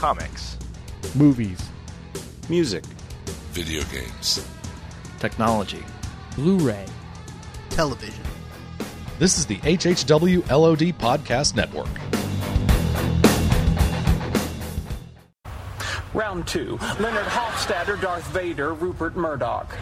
[0.00, 0.56] comics,
[1.14, 1.60] movies,
[2.48, 2.82] music,
[3.52, 4.42] video games,
[5.18, 5.84] technology,
[6.36, 6.86] Blu ray,
[7.68, 8.24] television.
[9.18, 11.90] This is the HHW LOD Podcast Network.
[16.14, 19.76] Round two Leonard Hofstadter, Darth Vader, Rupert Murdoch.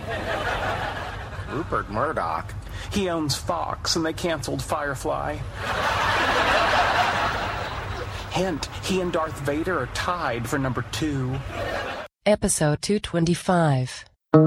[1.52, 2.52] Rupert Murdoch?
[2.90, 5.38] He owns Fox and they canceled Firefly.
[8.38, 11.34] Hint, he and Darth Vader are tied for number two.
[12.24, 14.04] Episode 225.
[14.32, 14.38] The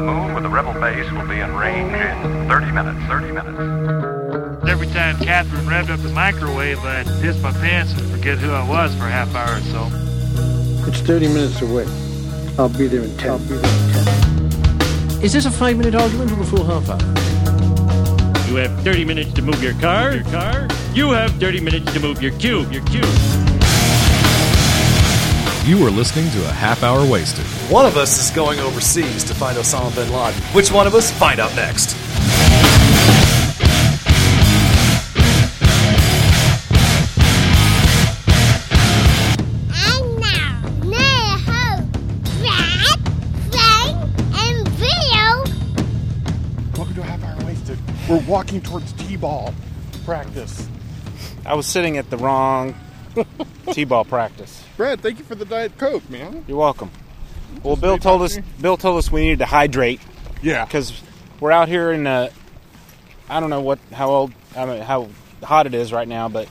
[0.00, 2.98] moon with the rebel base will be in range in 30 minutes.
[3.06, 4.70] 30 minutes.
[4.70, 8.66] Every time Catherine revved up the microwave, I'd piss my pants and forget who I
[8.66, 9.90] was for a half hour or so.
[10.88, 11.84] It's 30 minutes away.
[12.58, 13.30] I'll be there in 10.
[13.30, 13.62] I'll be there in
[14.04, 15.22] 10.
[15.22, 17.33] Is this a five minute argument or a full half hour?
[18.54, 20.14] You have 30 minutes to move your car.
[20.14, 20.68] Your car.
[20.94, 22.70] You have 30 minutes to move your cube.
[22.70, 23.04] Your cube.
[25.66, 27.44] You are listening to a half hour wasted.
[27.68, 30.40] One of us is going overseas to find Osama bin Laden.
[30.52, 31.10] Which one of us?
[31.10, 31.96] Find out next.
[46.96, 47.78] A half wasted.
[48.08, 49.52] We're walking towards T-ball
[50.04, 50.68] practice.
[51.44, 52.74] I was sitting at the wrong
[53.72, 54.62] T-ball practice.
[54.76, 56.44] Brad, thank you for the Diet Coke, man.
[56.46, 56.90] You're welcome.
[57.62, 58.36] Well, Just Bill told us.
[58.36, 58.42] me.
[58.60, 60.00] Bill told us we needed to hydrate
[60.42, 60.64] Yeah.
[60.64, 60.92] because
[61.40, 62.06] we're out here in.
[62.06, 62.30] Uh,
[63.28, 65.08] I don't know what how old I mean, how
[65.42, 66.48] hot it is right now, but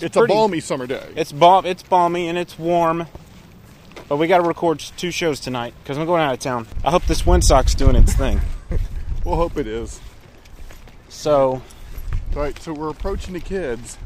[0.00, 1.02] It's pretty- a balmy summer day.
[1.16, 1.64] it's balm.
[1.66, 3.06] It's balmy and it's warm.
[4.08, 6.66] But we got to record two shows tonight because I'm going out of town.
[6.84, 8.40] I hope this windsock's doing its thing.
[9.26, 10.00] We'll hope it is.
[11.08, 11.60] So
[12.36, 13.98] All right, so we're approaching the kids.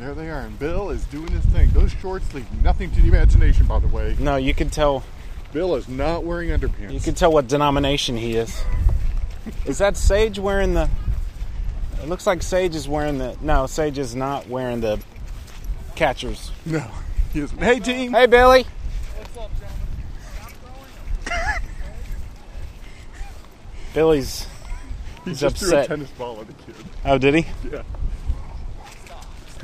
[0.00, 1.70] There they are, and Bill is doing his thing.
[1.70, 4.16] Those shorts leave nothing to the imagination, by the way.
[4.18, 5.04] no, you can tell.
[5.52, 6.92] Bill is not wearing underpants.
[6.92, 8.64] You can tell what denomination he is.
[9.64, 10.90] Is that Sage wearing the?
[12.02, 13.36] It looks like Sage is wearing the.
[13.40, 15.00] No, Sage is not wearing the
[15.94, 16.50] catchers.
[16.66, 16.84] No,
[17.32, 17.62] he isn't.
[17.62, 18.12] Hey, team.
[18.12, 18.66] Hey, Billy.
[23.94, 24.46] Billy's.
[25.24, 25.88] he he's just threw a upset.
[25.88, 26.74] tennis ball at the kid.
[27.04, 27.46] Oh, did he?
[27.70, 27.82] Yeah.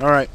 [0.00, 0.28] All right.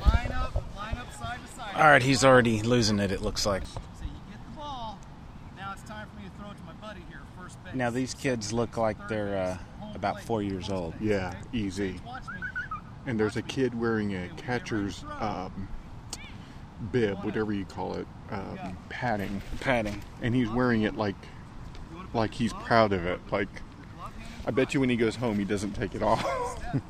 [0.00, 1.74] Line up, line up side to side.
[1.76, 2.02] All right.
[2.02, 3.12] He's already losing it.
[3.12, 3.64] It looks like.
[3.66, 4.98] So you get the ball.
[5.56, 7.74] Now it's time for me to throw it to my buddy here, first base.
[7.74, 9.58] Now these kids look like they're uh,
[9.94, 10.94] about four years old.
[11.00, 12.00] Yeah, easy.
[13.06, 15.68] And there's a kid wearing a catcher's um,
[16.92, 20.00] bib, whatever you call it, um, padding, Padding.
[20.22, 21.16] and he's wearing it like,
[22.14, 23.20] like he's proud of it.
[23.30, 23.48] Like,
[24.46, 26.24] I bet you when he goes home, he doesn't take it off.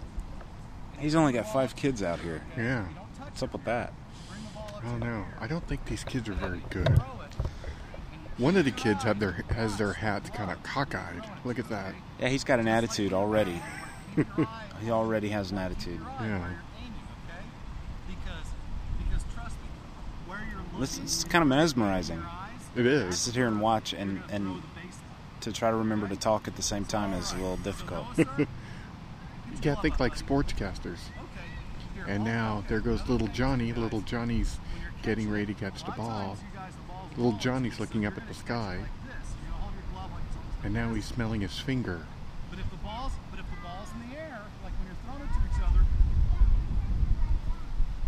[0.98, 2.40] He's only got five kids out here.
[2.56, 2.84] yeah.
[3.18, 3.92] What's up with that?
[4.78, 5.24] I don't know.
[5.40, 6.88] I don't think these kids are very good.
[8.38, 11.24] One of the kids have their has their hat kind of cockeyed.
[11.44, 11.94] Look at that.
[12.20, 13.60] Yeah, he's got an attitude already.
[14.80, 16.00] he already has an attitude.
[16.20, 16.48] Yeah.
[18.06, 18.48] Because,
[18.98, 19.68] because trust me,
[20.26, 22.22] where you're looking, This it's kind of mesmerizing.
[22.76, 23.10] It is.
[23.10, 24.62] To sit here and watch and and
[25.42, 28.06] to try to remember to talk at the same time is a little difficult.
[29.54, 30.98] You gotta think like sportscasters.
[32.08, 33.72] And now there goes little Johnny.
[33.74, 34.58] Little Johnny's
[35.02, 36.36] getting ready to catch the ball.
[37.16, 38.80] Little Johnny's looking up at the sky.
[40.64, 42.00] And now he's smelling his finger.
[42.50, 45.22] But if the ball's, but if the ball's in the air, like when you're throwing
[45.22, 45.84] it to each other,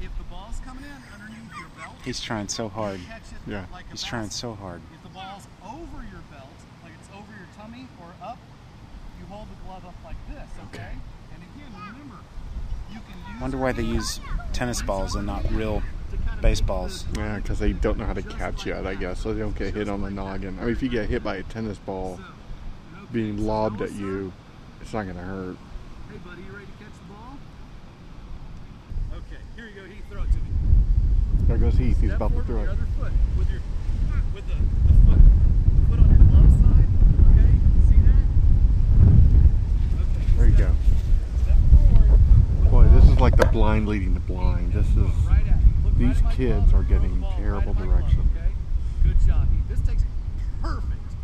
[0.00, 3.00] if the ball's coming in underneath your belt, He's trying so hard.
[3.46, 3.66] Yeah.
[3.70, 4.80] like a He's trying so hard.
[4.94, 6.48] If the ball's over your belt,
[6.82, 8.38] like it's over your tummy or up,
[9.18, 10.90] you hold the glove up like this, okay?
[11.32, 12.16] And again, remember,
[12.92, 14.20] you can use Wonder why they use
[14.52, 15.82] tennis balls and not real
[16.42, 17.06] baseballs.
[17.16, 19.20] Yeah, because they don't know how to catch yet, I guess.
[19.20, 20.58] So they don't get hit on the noggin.
[20.58, 22.20] I mean, if you get hit by a tennis ball
[23.12, 24.32] being lobbed at you,
[24.80, 25.56] it's not going to hurt.
[26.10, 27.38] Hey, buddy, you ready to catch the ball?
[29.14, 29.86] Okay, here you go.
[29.86, 30.50] He throw it to me.
[31.46, 32.00] There goes Heath.
[32.00, 32.62] He's about to throw it.
[32.64, 33.60] your other foot, with your,
[34.34, 35.18] with the, the foot,
[35.74, 36.88] the foot on your glove side.
[37.32, 37.50] Okay,
[37.88, 38.24] see that?
[39.96, 40.36] Okay.
[40.36, 40.70] There you go.
[42.70, 44.72] Boy, this is like the blind leading the blind.
[44.72, 44.96] This is.
[44.96, 45.84] Right at it.
[45.84, 47.94] Look These right at my kids are getting Throw the ball terrible right at my
[47.96, 48.30] glove, direction.
[49.02, 49.68] Good job, Heath.
[49.68, 50.04] This takes
[50.62, 51.14] perfect,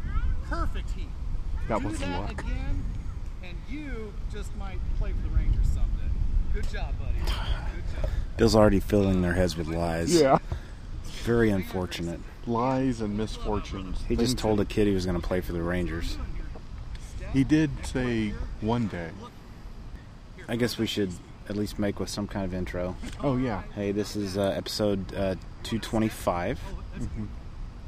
[0.49, 1.09] perfect heat.
[1.69, 2.31] That Do was that luck.
[2.41, 2.85] again,
[3.43, 6.13] and you just might play for the Rangers someday.
[6.53, 7.19] Good job, buddy.
[7.21, 8.11] Good job.
[8.37, 10.21] Bill's already filling their heads with lies.
[10.21, 10.39] Yeah.
[11.25, 12.21] Very unfortunate.
[12.47, 14.03] Lies and misfortunes.
[14.09, 16.17] He just told a kid he was going to play for the Rangers.
[17.33, 18.31] He did say
[18.61, 19.11] one day.
[20.49, 21.13] I guess we should
[21.49, 22.97] at least make with some kind of intro.
[23.23, 26.61] Oh yeah, Hey, this is uh, episode uh, 225.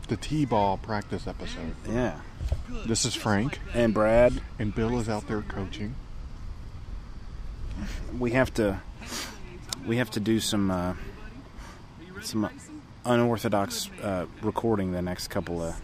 [0.09, 1.75] the T-ball practice episode.
[1.89, 2.21] Yeah.
[2.87, 5.95] This is Frank And Brad, and Bill is out there coaching.
[8.19, 8.81] we have to
[9.87, 10.95] we have to do some uh,
[12.21, 12.49] some
[13.05, 15.75] unorthodox uh, recording the next couple of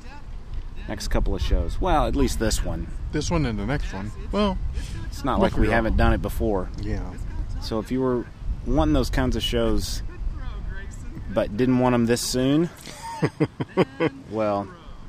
[0.88, 1.81] next couple of shows.
[1.81, 2.87] Well, at least this one.
[3.12, 4.11] This one and the next one.
[4.32, 4.58] Well,
[5.06, 6.69] It's not like we haven't done it before.
[6.82, 7.12] yeah.
[7.61, 8.25] So if you were
[8.67, 10.02] wanting those kinds of shows,
[11.35, 12.70] but didn't want them this soon,
[14.31, 14.69] well,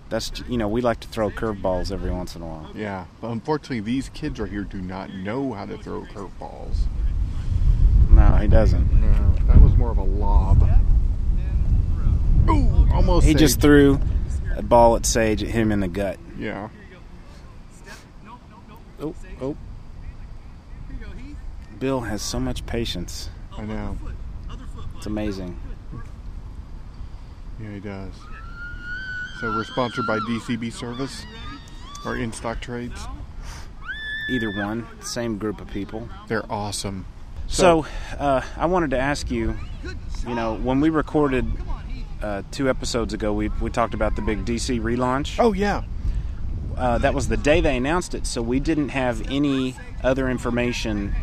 [0.09, 2.71] that's you know we like to throw curveballs every once in a while.
[2.75, 6.77] Yeah, but unfortunately, these kids right here do not know how to throw curveballs.
[8.09, 8.91] No, he doesn't.
[8.99, 10.67] No, that was more of a lob.
[12.49, 13.27] Ooh, almost.
[13.27, 13.99] He just threw
[14.59, 16.19] a ball at Sage, it hit him in the gut.
[16.38, 16.69] Yeah.
[19.01, 19.56] Oh, oh.
[21.79, 23.29] Bill has so much patience.
[23.57, 23.97] I know.
[24.97, 25.57] It's amazing.
[27.61, 28.13] Yeah, he does.
[29.39, 31.23] So we're sponsored by DCB Service
[32.05, 33.00] or In Stock Trades.
[34.29, 36.09] Either one, same group of people.
[36.27, 37.05] They're awesome.
[37.47, 37.85] So,
[38.19, 39.57] uh, I wanted to ask you,
[40.27, 41.47] you know, when we recorded
[42.21, 45.38] uh, two episodes ago, we, we talked about the big DC relaunch.
[45.39, 45.83] Oh yeah.
[46.77, 51.13] Uh, that was the day they announced it, so we didn't have any other information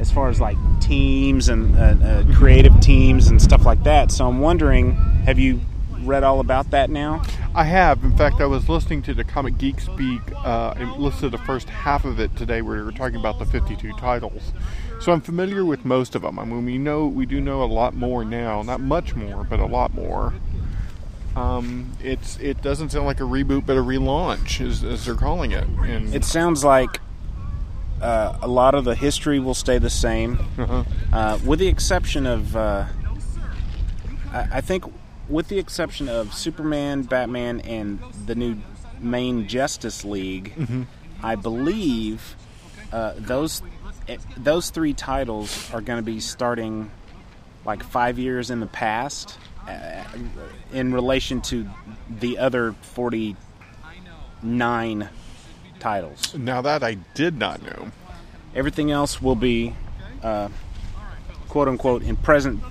[0.00, 4.10] as far as like teams and uh, uh, creative teams and stuff like that.
[4.10, 4.94] So I'm wondering,
[5.26, 5.60] have you
[6.00, 7.22] read all about that now?
[7.54, 8.02] I have.
[8.02, 11.44] In fact, I was listening to the Comic Geek Speak uh, and listened to the
[11.44, 14.52] first half of it today, where we were talking about the 52 titles.
[15.04, 16.38] So I'm familiar with most of them.
[16.38, 18.62] I mean, we know we do know a lot more now.
[18.62, 20.32] Not much more, but a lot more.
[21.36, 25.52] Um, it's it doesn't sound like a reboot, but a relaunch, as, as they're calling
[25.52, 25.64] it.
[25.84, 27.00] And It sounds like
[28.00, 30.84] uh, a lot of the history will stay the same, Uh-huh.
[31.12, 32.86] uh, with the exception of, uh,
[34.32, 34.84] I, I think,
[35.28, 38.56] with the exception of Superman, Batman, and the new
[39.00, 40.54] main Justice League.
[40.56, 40.86] Mhm.
[41.22, 42.36] I believe
[42.90, 43.60] uh, those
[44.08, 46.90] eh, those three titles are going to be starting
[47.64, 50.04] like five years in the past, uh,
[50.72, 51.66] in relation to
[52.08, 53.36] the other forty
[54.42, 55.08] nine
[55.78, 56.34] titles.
[56.34, 57.90] now that I did not know.
[58.54, 59.74] Everything else will be,
[60.22, 60.48] uh,
[61.48, 62.62] quote unquote, in present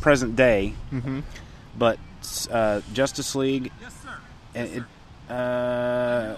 [0.00, 0.74] present day.
[0.92, 1.22] Mhm.
[1.76, 1.98] But
[2.50, 3.72] uh, Justice League,
[4.54, 6.36] and it, uh,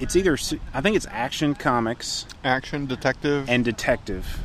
[0.00, 0.36] it's either
[0.72, 4.40] I think it's Action Comics, Action Detective, and Detective.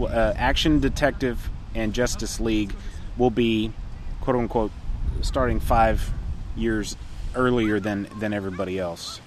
[0.00, 2.74] Uh, Action Detective and Justice League
[3.16, 3.72] will be,
[4.20, 4.72] quote unquote,
[5.20, 6.10] starting five
[6.56, 6.96] years
[7.34, 9.20] earlier than than everybody else.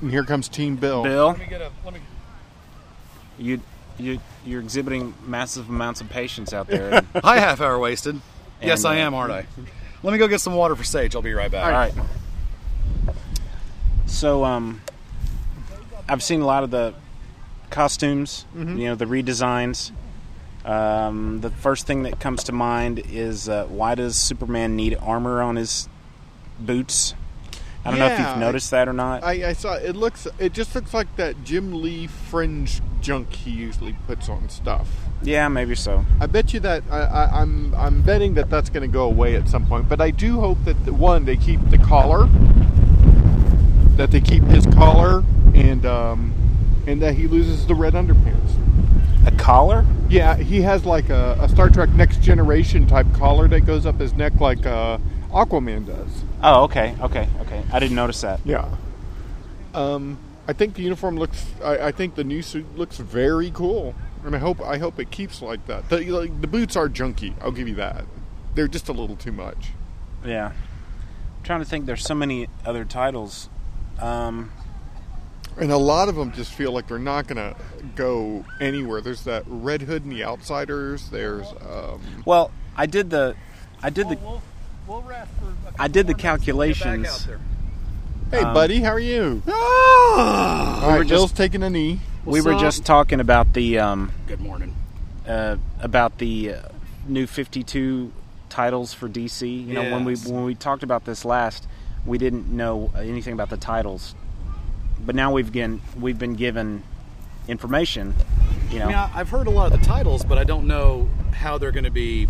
[0.00, 1.02] And here comes Team Bill.
[1.02, 1.70] Bill, Let me get a.
[1.84, 2.00] Let me.
[3.38, 3.60] you
[3.98, 7.02] you you're exhibiting massive amounts of patience out there.
[7.16, 8.20] Hi, half hour wasted.
[8.62, 9.46] yes, I uh, am, aren't I?
[10.02, 11.16] Let me go get some water for Sage.
[11.16, 11.64] I'll be right back.
[11.64, 11.92] All right.
[14.08, 14.80] So, um,
[16.08, 16.94] I've seen a lot of the
[17.70, 18.78] costumes, Mhm.
[18.78, 19.92] you know, the redesigns.
[20.64, 25.40] Um, the first thing that comes to mind is uh, why does Superman need armor
[25.42, 25.88] on his
[26.58, 27.14] boots?
[27.84, 29.22] I don't know if you've noticed that or not.
[29.24, 29.94] I, I saw it.
[29.96, 30.26] Looks.
[30.38, 34.88] It just looks like that Jim Lee fringe junk he usually puts on stuff.
[35.22, 36.04] yeah, maybe so.
[36.20, 39.36] I bet you that I, I, I'm I'm betting that that's going to go away
[39.36, 39.88] at some point.
[39.88, 42.28] But I do hope that the, one they keep the collar,
[43.98, 45.24] that they keep his collar,
[45.54, 46.32] and um,
[46.86, 48.54] and that he loses the red underpants.
[49.26, 49.84] A collar?
[50.08, 54.00] Yeah, he has like a, a Star Trek Next Generation type collar that goes up
[54.00, 54.98] his neck like uh,
[55.30, 56.08] Aquaman does.
[56.42, 57.62] Oh, okay, okay, okay.
[57.72, 58.40] I didn't notice that.
[58.44, 58.74] Yeah.
[59.74, 61.44] Um, I think the uniform looks.
[61.62, 65.10] I, I think the new suit looks very cool, and I hope I hope it
[65.10, 65.88] keeps like that.
[65.88, 67.34] The, like, the boots are junky.
[67.42, 68.04] I'll give you that.
[68.54, 69.70] They're just a little too much.
[70.24, 70.52] Yeah.
[70.52, 71.86] I'm trying to think.
[71.86, 73.50] There's so many other titles.
[74.00, 74.52] Um,
[75.56, 77.56] And a lot of them just feel like they're not going to
[77.96, 79.00] go anywhere.
[79.00, 81.08] There's that Red Hood and the Outsiders.
[81.08, 83.34] There's um, well, I did the,
[83.82, 84.40] I did the, We'll,
[84.86, 85.46] we'll rest for.
[85.46, 86.78] A I did the couple more minutes.
[86.84, 87.28] Get back calculations.
[88.30, 89.42] Hey, Um, buddy, how are you?
[89.48, 90.74] Ah!
[90.74, 92.00] All We right, were Bill's just- taking a knee.
[92.24, 94.76] we were just talking about the um, Good morning.
[95.26, 96.62] uh, about the uh,
[97.08, 98.12] new 52
[98.48, 99.66] titles for DC.
[99.66, 101.66] You know, when we when we talked about this last,
[102.08, 104.14] we didn't know anything about the titles,
[105.04, 106.82] but now we've been we've been given
[107.46, 108.14] information.
[108.70, 110.66] You know, I mean, I- I've heard a lot of the titles, but I don't
[110.66, 112.26] know how they're going to be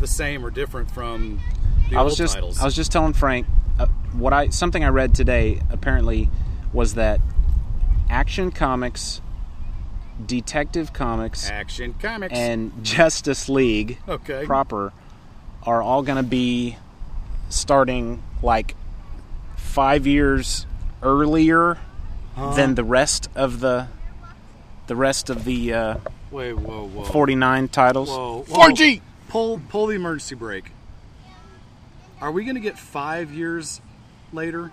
[0.00, 1.40] the same or different from
[1.90, 2.60] the I was just titles.
[2.60, 3.46] I was just telling Frank
[3.78, 6.30] uh, what I something I read today apparently
[6.72, 7.20] was that
[8.10, 9.20] Action Comics
[10.24, 12.34] Detective Comics, Action Comics.
[12.34, 14.44] and Justice League Okay.
[14.46, 14.92] proper
[15.64, 16.76] are all going to be
[17.50, 18.74] starting like
[19.68, 20.66] five years
[21.02, 21.78] earlier
[22.34, 22.54] Huh?
[22.54, 23.88] than the rest of the
[24.86, 25.96] the rest of the uh,
[26.30, 27.04] Wait, whoa, whoa.
[27.04, 28.08] 49 titles.
[28.08, 28.96] Whoa, whoa.
[29.28, 30.70] Pull, pull the emergency brake.
[32.20, 33.80] Are we going to get five years
[34.32, 34.70] later?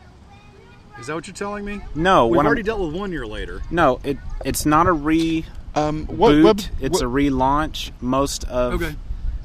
[0.99, 1.81] Is that what you're telling me?
[1.93, 3.61] No, we've what I'm- already dealt with one year later.
[3.71, 5.43] No, it it's not a re
[5.75, 6.43] um, what- boot.
[6.45, 7.91] what- it's a relaunch.
[7.99, 8.95] Most of Okay.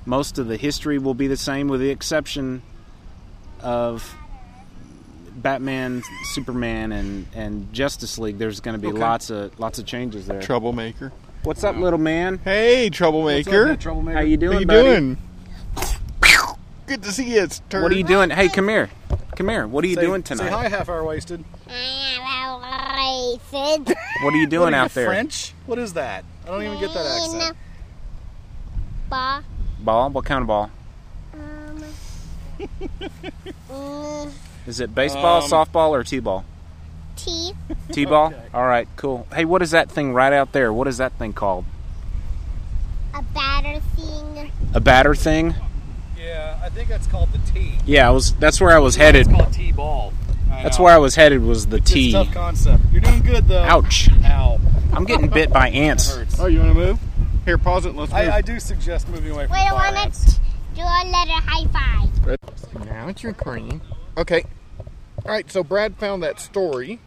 [0.06, 2.62] most of the history will be the same, with the exception
[3.60, 4.14] of
[5.42, 8.38] Batman, Superman, and and Justice League.
[8.38, 8.98] There's going to be Okay.
[8.98, 10.40] lots of lots of changes there.
[10.40, 11.12] Troublemaker.
[11.42, 12.38] What's up, little man?
[12.44, 13.62] Hey, troublemaker.
[13.62, 14.18] What's up, troublemaker?
[14.18, 14.82] How you doing, How you buddy?
[14.88, 15.16] doing?
[16.86, 17.42] Good to see you.
[17.44, 17.82] It's turn.
[17.82, 18.30] What are you doing?
[18.30, 18.90] Hey, come here,
[19.36, 19.66] come here.
[19.66, 20.44] What are you Say- doing tonight?
[20.44, 21.44] Say hi, half hour wasted.
[22.90, 23.94] Racist.
[24.22, 25.06] What are you doing What are you, out there?
[25.06, 25.54] French?
[25.64, 26.26] What is that?
[26.44, 27.56] I don't even get that accent.
[29.08, 29.40] Ball.
[29.78, 30.10] Ball?
[30.10, 30.70] What kind of ball?
[31.32, 31.84] Um.
[34.66, 36.44] Is it baseball, Um, softball, or t-ball?
[37.16, 37.52] T.
[37.92, 38.34] T-ball.
[38.54, 39.26] All right, cool.
[39.34, 40.72] Hey, what is that thing right out there?
[40.72, 41.64] What is that thing called?
[43.14, 44.52] A batter thing.
[44.74, 45.54] A batter thing?
[46.18, 47.74] Yeah, I think that's called the T.
[47.86, 48.34] Yeah, I was.
[48.34, 49.26] That's where I was headed.
[49.26, 50.12] It's called T-ball.
[50.48, 51.42] That's where I was headed.
[51.42, 52.12] Was the It's a T?
[52.12, 52.84] tough concept.
[52.92, 53.62] You're doing good though.
[53.62, 54.10] Ouch!
[54.24, 54.60] Ow.
[54.92, 56.14] I'm getting bit by ants.
[56.14, 56.38] Hurts.
[56.38, 56.98] Oh, you want to move?
[57.46, 57.94] Here, pause it.
[57.94, 58.20] Let's move.
[58.20, 60.34] I, I do suggest moving away from Wait, the I fire want ants.
[60.34, 60.40] to
[60.74, 62.86] do a letter high five.
[62.86, 63.80] Now it's recording.
[64.20, 64.44] Okay.
[65.24, 65.50] All right.
[65.50, 67.00] So Brad found that story.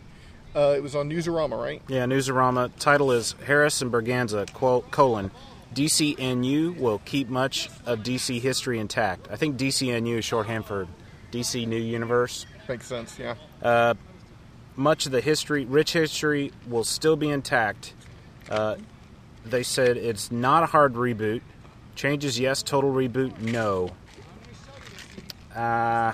[0.55, 1.81] Uh, it was on Newsarama, right?
[1.87, 2.71] Yeah, Newsarama.
[2.77, 5.31] Title is Harras and Berganza, quote, colon,
[5.73, 9.27] DCNU will keep much of DC history intact.
[9.31, 10.87] I think DCNU is shorthand for
[11.31, 12.45] DC New Universe.
[12.69, 13.17] Makes sense.
[13.17, 13.35] Yeah.
[13.61, 13.95] Uh,
[14.75, 17.93] much of the history, rich history, will still be intact.
[18.49, 18.75] Uh,
[19.45, 21.41] they said it's not a hard reboot.
[21.95, 22.63] Changes, yes.
[22.63, 23.89] Total reboot, no.
[25.55, 26.13] Uh,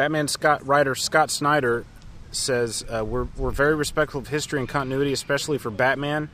[0.00, 1.84] Batman Scott writer Scott Snyder
[2.32, 6.30] says uh, we're we're very respectful of history and continuity, especially for Batman,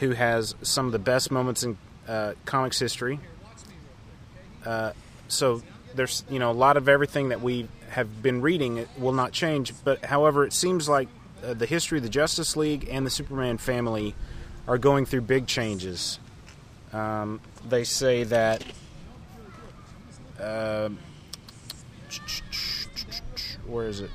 [0.00, 3.20] who has some of the best moments in uh, comics history.
[4.64, 4.90] Uh,
[5.28, 5.62] so
[5.94, 9.30] there's you know a lot of everything that we have been reading it will not
[9.30, 9.72] change.
[9.84, 11.06] But however, it seems like
[11.44, 14.16] uh, the history of the Justice League and the Superman family
[14.66, 16.18] are going through big changes.
[16.92, 18.64] Um, they say that.
[20.40, 20.98] um
[23.68, 24.10] where is it?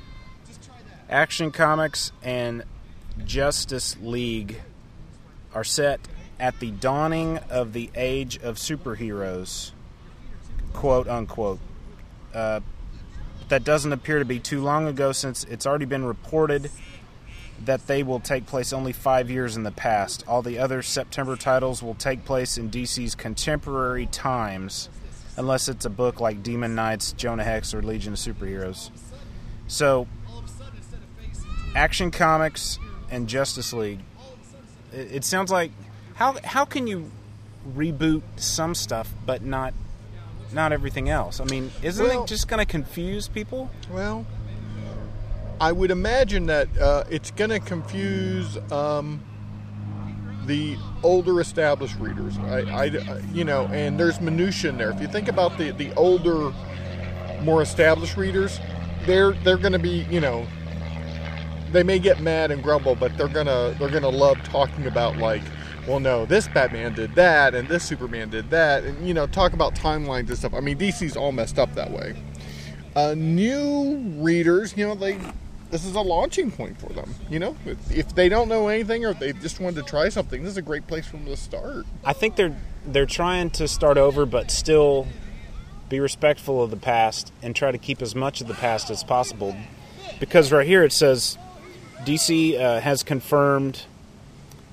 [1.08, 2.64] Action Comics and
[3.24, 4.60] Justice League
[5.54, 6.00] are set
[6.40, 9.72] at the dawning of the age of superheroes,
[10.72, 11.60] quote unquote.
[12.34, 12.60] Uh,
[13.48, 16.70] that doesn't appear to be too long ago since it's already been reported
[17.64, 20.24] that they will take place only five years in the past.
[20.26, 24.88] All the other September titles will take place in DC's contemporary times,
[25.36, 28.90] unless it's a book like Demon Knights, Jonah Hex, or Legion of Superheroes.
[29.72, 30.06] So,
[31.74, 32.78] Action Comics
[33.10, 34.00] and Justice League.
[34.92, 35.70] It, it sounds like
[36.14, 37.10] how how can you
[37.74, 39.72] reboot some stuff but not
[40.52, 41.40] not everything else?
[41.40, 43.70] I mean, isn't Well- it just going to confuse people?
[43.90, 44.26] Well,
[45.58, 49.22] I would imagine that uh, it's going to confuse um,
[50.44, 52.36] the older established readers.
[52.36, 54.90] I, I- you know, and there's minutia in there.
[54.90, 56.52] If you think about the the older,
[57.40, 58.60] more established readers,
[59.06, 60.46] they're they're going to be, you know,
[61.72, 65.42] they may get mad and grumble, but they're gonna they're gonna love talking about like,
[65.86, 69.52] well, no, this Batman did that, and this Superman did that, and you know, talk
[69.52, 70.54] about timelines and stuff.
[70.54, 72.14] I mean, DC's all messed up that way.
[72.94, 75.18] Uh, new readers, you know, they
[75.70, 77.14] this is a launching point for them.
[77.30, 80.10] You know, if, if they don't know anything or if they just wanted to try
[80.10, 81.86] something, this is a great place for them to start.
[82.04, 82.56] I think they're
[82.86, 85.06] they're trying to start over, but still
[85.92, 89.04] be respectful of the past and try to keep as much of the past as
[89.04, 89.54] possible.
[90.18, 91.36] Because right here it says
[92.06, 93.84] DC uh, has confirmed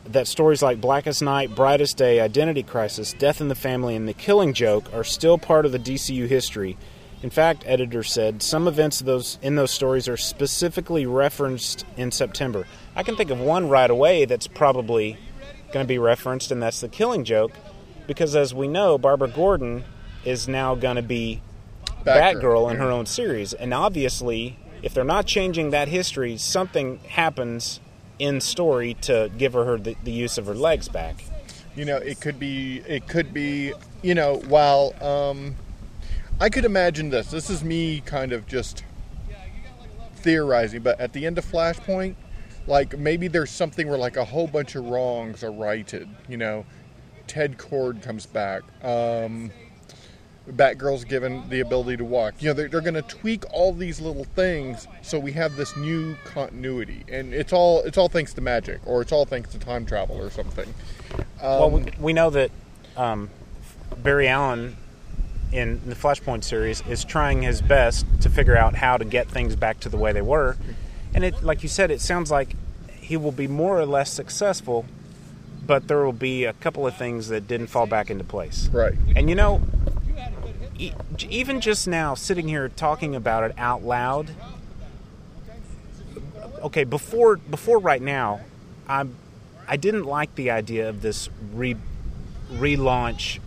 [0.06, 4.14] that stories like Blackest Night, Brightest Day, Identity Crisis, Death in the Family, and The
[4.14, 6.78] Killing Joke are still part of the DCU history.
[7.22, 12.66] In fact, editor said some events those in those stories are specifically referenced in September.
[12.96, 15.18] I can think of one right away that's probably
[15.74, 17.52] going to be referenced, and that's The Killing Joke,
[18.08, 19.84] because as we know, Barbara Gordon
[20.26, 21.42] is now going to be
[22.04, 27.00] Batgirl, Batgirl in her own series, and obviously, if they're not changing that history, something
[27.00, 27.80] happens
[28.18, 31.24] in story to give her the, the use of her legs back.
[31.76, 35.56] You know, it could be it could be you know while um,
[36.40, 37.32] I could imagine this.
[37.32, 38.84] This is me kind of just
[40.16, 42.16] theorizing, but at the end of Flashpoint,
[42.68, 46.10] like maybe there's something where like a whole bunch of wrongs are righted.
[46.28, 46.66] You know,
[47.28, 48.64] Ted Kord comes back.
[48.84, 49.52] Um,
[50.52, 52.34] Batgirl's given the ability to walk.
[52.40, 55.76] You know, they're, they're going to tweak all these little things so we have this
[55.78, 59.60] new continuity, and it's all it's all thanks to magic, or it's all thanks to
[59.60, 60.74] time travel, or something.
[61.42, 62.52] well, Um, we, we know that
[62.98, 63.30] um,
[64.04, 64.76] Barry Allen
[65.52, 69.56] in the Flashpoint series is trying his best to figure out how to get things
[69.56, 70.58] back to the way they were,
[71.14, 72.56] and it, like you said, it sounds like
[73.00, 74.86] he will be more or less successful,
[75.66, 78.68] but there will be a couple of things that didn't fall back into place.
[78.70, 78.94] Right.
[79.16, 79.62] And you know,
[81.30, 84.32] even just now, sitting here talking about it out loud.
[86.62, 88.42] Okay, before before right now,
[88.88, 89.06] I
[89.68, 91.76] I didn't like the idea of this re,
[92.52, 93.40] relaunch,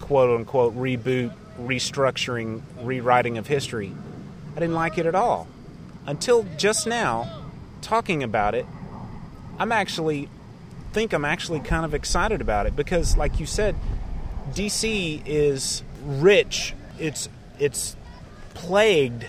[0.00, 3.92] quote unquote reboot, restructuring, rewriting of history.
[4.54, 5.48] I didn't like it at all
[6.06, 7.42] until just now,
[7.82, 8.66] talking about it.
[9.58, 10.28] I'm actually
[10.92, 13.74] think I'm actually kind of excited about it because, like you said,
[14.52, 16.74] DC is rich.
[16.98, 17.96] It's it's
[18.54, 19.26] plagued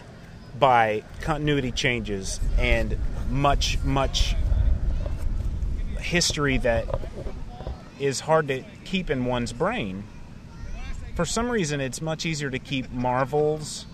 [0.57, 2.98] by continuity changes and
[3.29, 4.36] much much
[6.00, 6.86] history that
[8.00, 10.03] is hard to keep in one's brain.
[11.15, 13.86] For some reason, it's much easier to keep Marvel's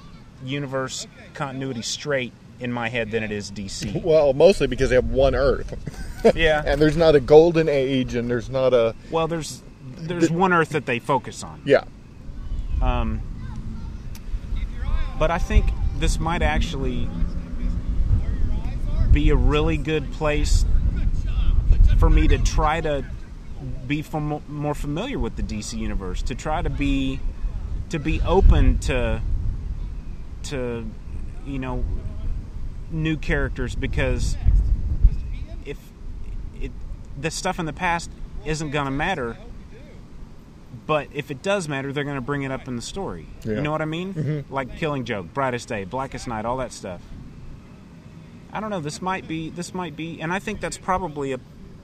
[0.44, 4.04] universe continuity straight in my head than it is DC.
[4.04, 5.74] Well, mostly because they have one Earth.
[6.36, 6.64] Yeah.
[6.66, 9.62] and there's not a golden age, and there's not a Well, there's
[9.98, 11.62] there's one Earth that they focus on.
[11.66, 11.84] yeah.
[12.84, 13.22] Um,
[15.18, 15.66] but I think
[16.00, 17.08] this might actually
[19.12, 20.66] be a really good place
[21.98, 23.06] for me to try to
[23.88, 24.04] be
[24.50, 27.22] more familiar with the DC universe, to try to be
[27.90, 29.22] to be open to
[30.44, 30.86] to
[31.46, 31.86] you know
[32.92, 34.36] new characters because
[35.66, 35.78] if
[36.60, 36.72] it
[37.18, 38.12] the stuff in the past
[38.46, 39.38] isn't going to matter
[40.86, 43.26] but if it does matter they're going to bring it up in the story.
[43.44, 43.54] Yeah.
[43.56, 44.14] you know what i mean?
[44.14, 44.44] Mhm.
[44.50, 47.02] like killing joke brightest day blackest night all that stuff.
[48.52, 51.40] I don't know this might be this might be and i think that's probably a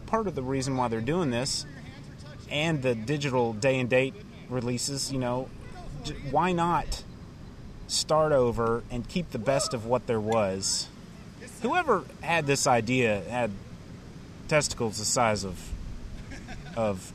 [0.05, 1.65] part of the reason why they're doing this
[2.51, 4.13] and the digital day and date
[4.49, 5.49] releases you know.
[6.31, 7.03] Why not
[7.87, 10.87] start over and keep the best of what there was?
[11.61, 13.51] Whoever had this idea had
[14.47, 15.59] testicles the size of
[16.75, 17.11] of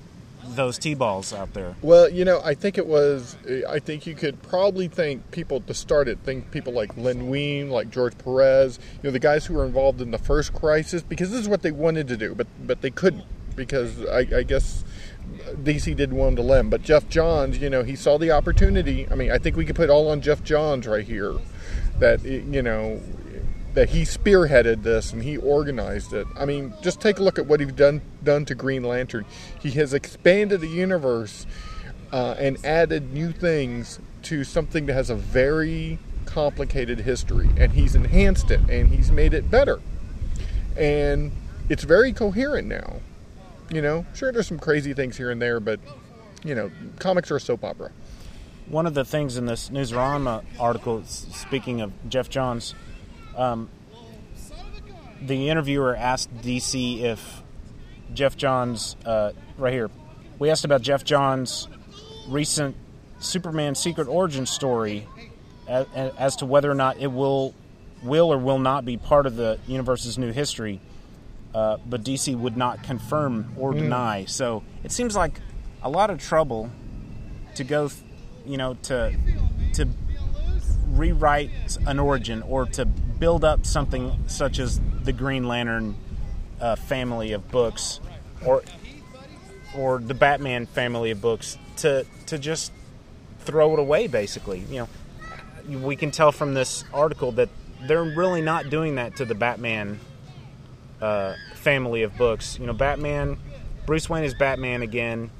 [0.48, 3.37] those t-balls out there Well, you know, I think it was.
[3.68, 6.18] I think you could probably thank people to start it.
[6.20, 8.78] Think people like Len Wein, like George Perez.
[9.02, 11.62] You know, the guys who were involved in the first crisis because this is what
[11.62, 13.24] they wanted to do, but but they couldn't
[13.57, 14.85] because I, I guess
[15.62, 16.70] DC didn't want them to lend.
[16.70, 19.09] But Geoff Johns, you know, he saw the opportunity.
[19.11, 21.35] I mean, I think we could put all on Geoff Johns right here.
[21.98, 23.00] That you know.
[23.75, 26.27] That he spearheaded this and he organized it.
[26.37, 29.25] I mean, just take a look at what he's done done to Green Lantern.
[29.61, 31.45] He has expanded the universe
[32.13, 37.49] uh, and added new things to something that has a very complicated history.
[37.57, 39.81] And he's enhanced it and he's made it better.
[40.77, 41.33] And
[41.69, 43.01] it's very coherent now.
[43.71, 45.81] You know, sure, there's some crazy things here and there, but,
[46.45, 47.91] you know, comics are a soap opera.
[48.67, 52.75] one of the things in this Newsarama article, speaking of Geoff Johns,
[53.37, 53.68] um,
[55.20, 57.42] the interviewer asked DC if
[58.12, 59.90] Geoff Johns, uh, right here,
[60.38, 61.68] we asked about Geoff Johns'
[62.29, 62.77] recent
[63.18, 65.07] Superman Secret Origin story
[65.66, 67.55] as, as to whether or not it will,
[68.03, 70.81] will or will not be part of the universe's new history.
[71.55, 73.79] Uh, but DC would not confirm or Mm.
[73.79, 74.25] deny.
[74.25, 75.40] So it seems like
[75.83, 76.68] a lot of trouble
[77.55, 77.88] to go,
[78.44, 79.14] you know, to
[79.75, 79.87] to
[80.88, 81.51] rewrite
[81.87, 85.96] an origin or to build up something such as the Green Lantern
[86.61, 88.00] uh, family of books,
[88.44, 88.62] or
[89.77, 92.72] or the Batman family of books, to to just
[93.40, 94.07] throw it away.
[94.07, 94.87] Basically, you
[95.68, 97.48] know, we can tell from this article that
[97.87, 100.00] they're really not doing that to the Batman
[101.00, 102.59] uh, family of books.
[102.59, 103.37] You know, Batman,
[103.87, 105.31] Bruce Wayne is Batman again.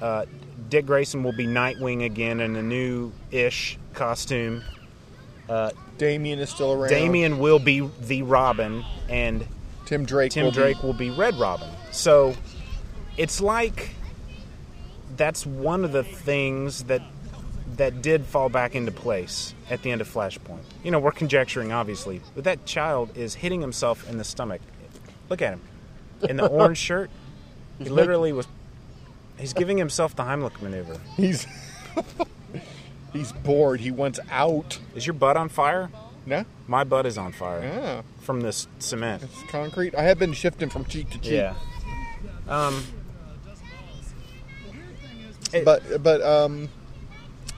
[0.00, 0.26] Uh,
[0.68, 4.62] Dick Grayson will be Nightwing again in a new ish costume.
[5.48, 5.70] Uh,
[6.00, 6.88] Damian is still around.
[6.88, 9.46] Damian will be the Robin, and
[9.84, 10.32] Tim Drake.
[10.32, 11.68] Tim will be- Drake will be Red Robin.
[11.90, 12.34] So
[13.18, 13.90] it's like
[15.14, 17.02] that's one of the things that
[17.76, 20.62] that did fall back into place at the end of Flashpoint.
[20.82, 24.62] You know, we're conjecturing obviously, but that child is hitting himself in the stomach.
[25.28, 25.60] Look at him
[26.22, 27.10] in the orange shirt.
[27.78, 28.48] He literally was.
[29.38, 30.96] He's giving himself the Heimlich maneuver.
[31.18, 31.46] He's
[33.12, 33.80] he's bored.
[33.80, 34.78] He wants out.
[34.94, 35.90] Is your butt on fire?
[36.26, 36.44] No?
[36.66, 38.02] My butt is on fire Yeah.
[38.20, 39.22] from this cement.
[39.22, 39.94] It's concrete.
[39.94, 41.32] I have been shifting from cheek to cheek.
[41.32, 41.54] Yeah.
[42.48, 42.84] Um,
[45.64, 46.68] but but um,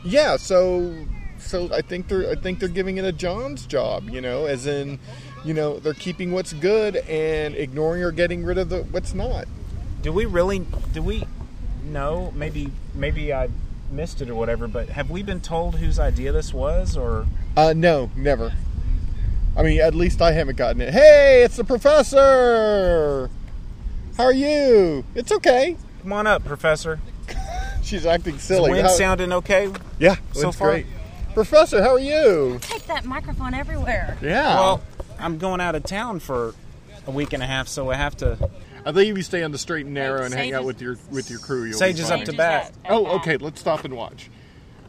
[0.05, 0.37] yeah.
[0.37, 0.95] So
[1.39, 4.09] so I think they're I think they're giving it a John's job.
[4.11, 4.99] You know, as in,
[5.45, 9.47] you know, they're keeping what's good and ignoring or getting rid of the what's not.
[10.03, 10.61] do we really?
[10.93, 11.25] Do we
[11.85, 12.33] know?
[12.35, 13.49] Maybe maybe I
[13.93, 14.67] missed it or whatever.
[14.69, 17.27] But have we been told whose idea this was, or
[17.57, 18.53] Uh, no, never.
[19.57, 20.93] I mean, at least I haven't gotten it.
[20.95, 23.29] Hey, it's the professor.
[24.17, 25.05] How are you?
[25.15, 25.77] It's okay.
[26.03, 27.01] come on up, Professor?
[27.83, 28.71] She's acting Is the silly.
[28.71, 29.71] wind How- sounding okay?
[29.99, 30.71] Yeah, so far?
[30.71, 30.87] great.
[31.35, 32.59] Professor, how are you?
[32.61, 34.19] Take that microphone everywhere.
[34.21, 34.55] Yeah.
[34.55, 34.83] Well,
[35.19, 36.55] I'm going out of town for
[37.07, 38.51] a week and a half, so I have to.
[38.85, 40.83] I think if you stay on the straight and narrow and hang out is- with
[40.83, 42.21] your with your crew, you'll Sage be is fine.
[42.21, 42.73] up to oh, bat.
[42.89, 43.37] Oh, okay.
[43.37, 44.31] Let's stop and watch.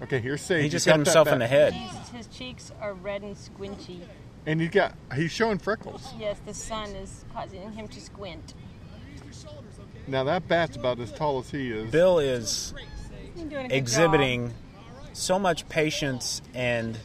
[0.01, 0.57] Okay, here's Sage.
[0.57, 1.39] He He's just got hit that himself in bat.
[1.39, 1.73] the head.
[1.73, 4.01] His, his cheeks are red and squinchy.
[4.45, 6.13] And he's got he's showing freckles.
[6.19, 8.53] Yes, the sun is causing him to squint.
[10.07, 11.89] Now that bat's about as tall as he is.
[11.91, 12.73] Bill is
[13.35, 14.53] You're doing a good exhibiting
[15.13, 16.97] so much patience and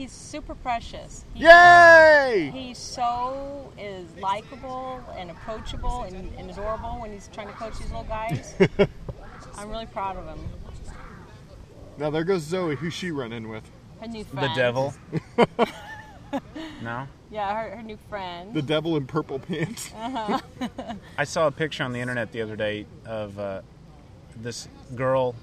[0.00, 1.26] He's super precious.
[1.34, 2.50] He- Yay!
[2.54, 7.88] He so is likable and approachable and, and adorable when he's trying to coach these
[7.90, 8.54] little guys.
[9.58, 10.38] I'm really proud of him.
[11.98, 12.76] Now there goes Zoe.
[12.76, 13.62] Who's she running with?
[14.00, 14.94] Her new the devil.
[16.82, 18.54] no, Yeah, her, her new friend.
[18.54, 19.92] The devil in purple pants.
[19.98, 20.40] Uh-huh.
[21.18, 23.60] I saw a picture on the internet the other day of uh,
[24.34, 25.34] this girl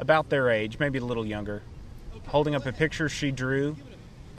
[0.00, 1.62] about their age, maybe a little younger,
[2.26, 3.76] holding up a picture she drew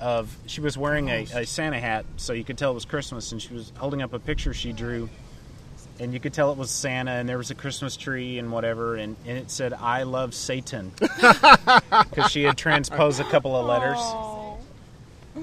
[0.02, 0.36] of.
[0.48, 3.42] She was wearing a, a Santa hat, so you could tell it was Christmas, and
[3.42, 5.10] she was holding up a picture she drew,
[6.00, 8.96] and you could tell it was Santa, and there was a Christmas tree and whatever,
[8.96, 14.00] and, and it said "I love Satan" because she had transposed a couple of letters.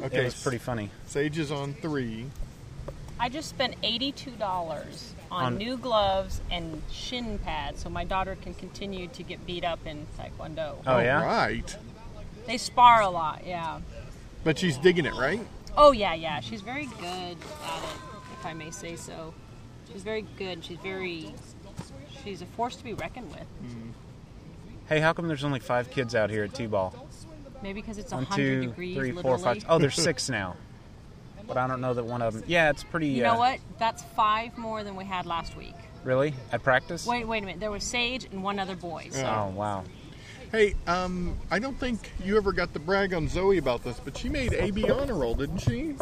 [0.04, 0.90] Okay, It was pretty funny.
[1.06, 2.26] Sage is on three.
[3.18, 8.36] I just spent eighty-two dollars on, On- new gloves and shin pads, so my daughter
[8.40, 10.76] can continue to get beat up in Taekwondo.
[10.86, 11.22] Oh, yeah?
[11.24, 11.76] Right.
[12.46, 13.80] They spar a lot, yeah.
[14.48, 15.46] But she's digging it, right?
[15.76, 16.40] Oh yeah, yeah.
[16.40, 17.37] She's very good at it,
[18.32, 19.34] if I may say so.
[19.92, 20.64] She's very good.
[20.64, 21.34] She's very.
[22.24, 23.44] She's a force to be reckoned with.
[24.88, 26.94] Hey, how come there's only five kids out here at T-ball?
[27.62, 28.96] Maybe because it's One, hundred two, degrees.
[28.96, 29.22] three, literally.
[29.22, 29.66] four, five.
[29.68, 30.56] Oh, there's six now.
[31.46, 32.44] But I don't know that one of them.
[32.46, 33.08] Yeah, it's pretty.
[33.08, 33.58] You uh, know what?
[33.78, 35.76] That's five more than we had last week.
[36.04, 36.32] Really?
[36.52, 37.06] At practice?
[37.06, 37.61] Wait, wait a minute.
[37.61, 39.08] There was Sage and one other boy.
[39.11, 39.26] So.
[39.26, 39.84] Oh wow.
[40.50, 44.16] Hey, um, I don't think you ever got to brag on Zoe about this, but
[44.16, 45.94] she made AB honor roll, didn't she?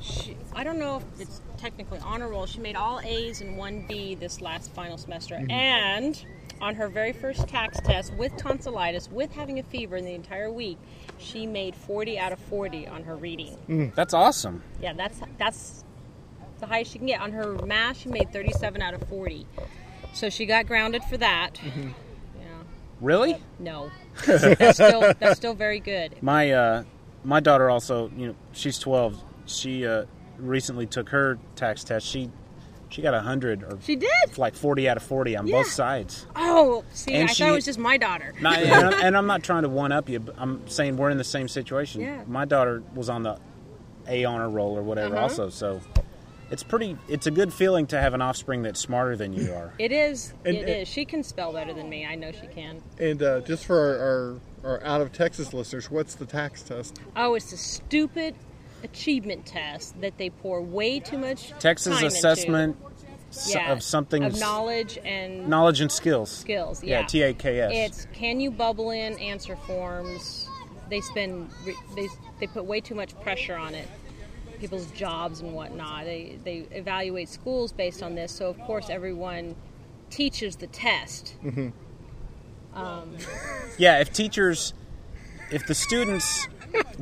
[0.00, 2.46] She, I don't know if it's technically honor roll.
[2.46, 5.50] She made all A's and one B this last final semester, Mhm.
[5.50, 6.24] and
[6.60, 10.50] on her very first TAKS test with tonsillitis, with having a fever in the entire
[10.50, 10.78] week,
[11.18, 13.90] she made 40 out of 40 on her reading.
[13.96, 14.62] That's awesome.
[14.80, 15.82] Yeah, that's that's
[16.60, 17.20] the highest she can get.
[17.20, 19.44] On her math, she made 37 out of 40.
[20.12, 21.58] So she got grounded for that.
[23.00, 23.36] Really?
[23.58, 23.90] No,
[24.26, 26.16] that's still that's still very good.
[26.22, 26.84] My uh,
[27.24, 29.22] my daughter also, you know, she's 12.
[29.46, 30.04] She uh,
[30.38, 32.06] recently took her TAKS test.
[32.06, 32.30] She
[32.88, 34.38] she got a 100 or She did?
[34.38, 35.58] like 40 out of 40 on Yeah.
[35.58, 36.26] both sides.
[36.34, 38.34] Oh, see, And I she- thought it was just my daughter.
[38.40, 41.10] Not, and, I'm, and I'm not trying to one up you, but I'm saying we're
[41.10, 42.00] in the same situation.
[42.00, 42.22] Yeah.
[42.26, 43.38] My daughter was on the
[44.06, 45.24] A honor roll or whatever Uh-huh.
[45.24, 45.82] also, so
[46.50, 49.72] it's pretty it's a good feeling to have an offspring that's smarter than you are.
[49.78, 50.32] It is.
[50.44, 50.88] And- it is.
[50.88, 52.06] She can spell better than me.
[52.06, 52.82] I know she can.
[52.98, 53.76] And uh, just for
[54.62, 57.00] our, our, our out of Texas listeners, what's the TAKS test?
[57.16, 58.34] Oh, it's a stupid
[58.84, 63.06] achievement test that they pour way too much Texas time assessment into.
[63.30, 66.30] s- Yeah, of something of knowledge and knowledge and skills.
[66.30, 66.82] skills.
[66.82, 67.70] Yeah, Yeah, T A K S.
[67.74, 70.48] It's can you bubble in answer forms?
[70.88, 72.08] They spend re- they
[72.40, 73.88] they put way too much pressure on it.
[74.60, 76.04] People's jobs and whatnot.
[76.04, 78.32] They they evaluate schools based on this.
[78.32, 79.54] So of course everyone
[80.10, 81.34] teaches the test.
[81.44, 81.68] Mm-hmm.
[82.78, 83.16] Um,
[83.78, 84.74] Yeah, if teachers,
[85.50, 86.48] if the students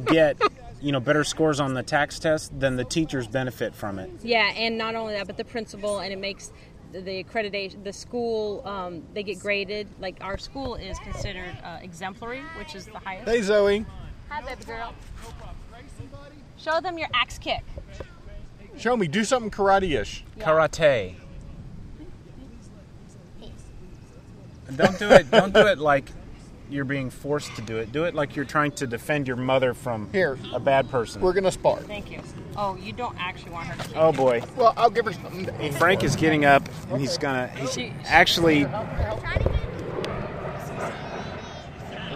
[0.04, 0.40] get
[0.80, 4.10] you know better scores on the TAKS test, then the teachers benefit from it.
[4.22, 6.52] Yeah, and not only that, but the principal, and it makes
[6.92, 9.88] the, the accreditation, the school, um, they get graded.
[9.98, 13.28] Like our school is considered uh, exemplary, which is the highest.
[13.28, 13.84] Hey, Zoe.
[14.28, 14.92] Hi, baby girl.
[16.66, 17.62] Show them your axe kick.
[18.76, 19.06] Show me.
[19.06, 20.24] Do something karate-ish.
[20.40, 21.14] Karate.
[24.74, 25.30] Don't do it.
[25.30, 26.10] Don't do it like
[26.68, 27.92] you're being forced to do it.
[27.92, 30.36] Do it like you're trying to defend your mother from Here.
[30.52, 31.22] a bad person.
[31.22, 31.76] We're gonna spar.
[31.82, 32.20] Thank you.
[32.56, 34.16] Oh, you don't actually want her to kick Oh you.
[34.16, 34.42] boy.
[34.56, 36.06] Well, I'll give her something to aim Frank for.
[36.06, 37.46] is getting up and he's gonna.
[37.56, 38.64] He's She- actually.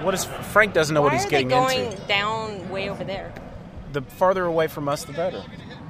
[0.03, 1.97] What is Frank doesn't know Why what he's are getting they going into.
[2.09, 3.33] down way over there?
[3.93, 5.43] The farther away from us, the better.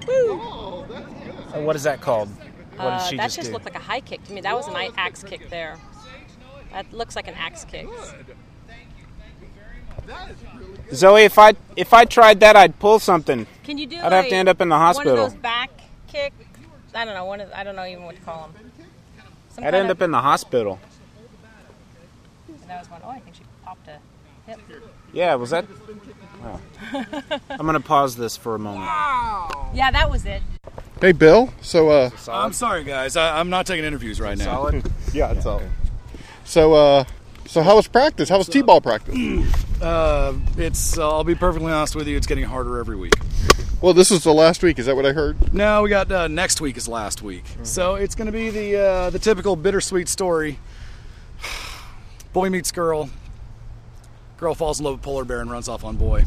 [0.08, 2.28] Uh, what is that called?
[2.76, 3.52] What Uh, did she that just, just do?
[3.52, 4.40] looked like a high kick to me.
[4.40, 5.76] That was an i- axe kick there.
[6.72, 7.86] That looks like an axe kick.
[10.92, 13.46] Zoe, if I if I tried that, I'd pull something.
[13.62, 13.96] Can you do?
[13.98, 15.14] I'd have to end up in the hospital.
[15.14, 15.70] One of those back
[16.08, 16.32] kick.
[16.94, 17.24] I don't know.
[17.24, 18.72] One of, I don't know even what to call them.
[19.50, 20.80] Some I'd end of- up in the hospital.
[22.48, 23.00] And that was one.
[23.04, 23.98] Oh, I think she popped a
[24.50, 24.58] hip.
[25.12, 25.66] Yeah, was that?
[26.42, 26.61] Wow.
[27.50, 28.90] I'm gonna pause this for a moment.
[29.74, 30.42] Yeah, that was it.
[31.00, 31.53] Hey, Bill.
[31.62, 33.16] So, uh, I'm sorry, guys.
[33.16, 34.44] I, I'm not taking interviews right now.
[34.44, 34.92] Solid.
[35.14, 35.68] yeah, it's solid.
[36.44, 37.05] So, uh,
[37.46, 38.29] so how was practice?
[38.29, 39.16] How was t-ball practice?
[39.81, 40.98] Uh, it's.
[40.98, 42.14] Uh, I'll be perfectly honest with you.
[42.14, 43.14] It's getting harder every week.
[43.81, 44.79] Well, this is the last week.
[44.79, 45.55] Is that what I heard?
[45.55, 48.76] No, we got uh, next week is last week, so it's going to be the
[48.76, 50.59] uh, the typical bittersweet story.
[52.35, 53.09] Boy meets girl.
[54.40, 56.24] Girl falls in love with polar bear and runs off on boy.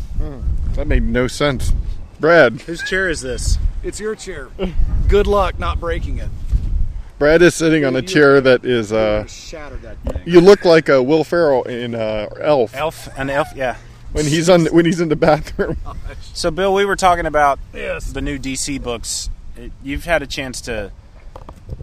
[0.76, 1.74] That made no sense.
[2.20, 2.62] Brad.
[2.62, 3.58] Whose chair is this?
[3.82, 4.50] It's your chair.
[5.08, 6.30] Good luck not breaking it.
[7.18, 8.94] Brad is sitting on a chair that is.
[8.94, 10.22] Uh, Shattered that thing.
[10.26, 13.78] you look like a Will Ferrell in uh, Elf Elf, an elf, yeah.
[14.12, 15.78] when he's on when he's in the bathroom.
[16.36, 18.12] So, Bill, we were talking about Yes.
[18.12, 19.30] the new DC books.
[19.84, 20.92] You've had a chance to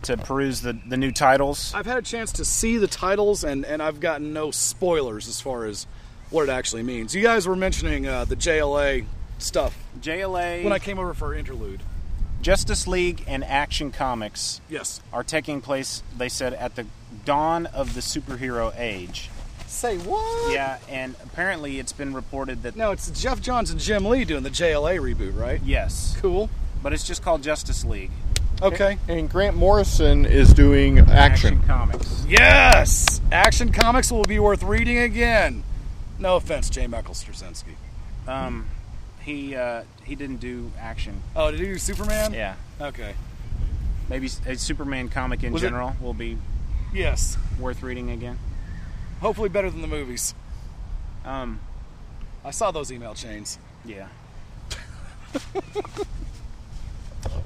[0.03, 1.73] to peruse the, the new titles.
[1.75, 5.40] I've had a chance to see the titles, and, and I've gotten no spoilers as
[5.40, 5.87] far as
[6.31, 7.14] what it actually means.
[7.14, 9.05] You guys were mentioning uh, the JLA
[9.38, 11.81] stuff JLA, when I came over for interlude.
[12.43, 15.03] Justice League, and Action Comics Yes.
[15.12, 16.03] are taking place.
[16.16, 16.87] They said at the
[17.27, 19.29] dawn of the superhero age.
[19.66, 20.53] Say what?
[20.53, 24.43] Yeah, and apparently it's been reported that No, it's Geoff Johns and Jim Lee doing
[24.43, 25.61] the JLA reboot, right?
[25.62, 26.49] yes, Cool.
[26.83, 28.11] but it's just called Justice League.
[28.62, 28.99] Okay.
[29.09, 31.62] And Grant Morrison is doing action.
[31.66, 32.25] Comics.
[32.29, 33.21] Yes!
[33.33, 35.62] Action Comics will be worth reading again.
[36.21, 36.87] No offense, J.
[36.87, 37.75] Michael Straczynski.
[38.29, 38.67] Um,
[39.23, 41.21] he uh, he didn't do action.
[41.35, 42.33] Oh, did he do Superman?
[42.35, 43.15] Yeah, Okay.
[44.09, 46.37] maybe a Superman comic in Was it- general will be
[46.93, 47.37] Yes.
[47.59, 48.39] worth reading again.
[49.21, 50.35] Hopefully better than the movies.
[51.25, 51.61] Um,
[52.45, 53.59] I saw those email chains.
[53.85, 54.09] yeah.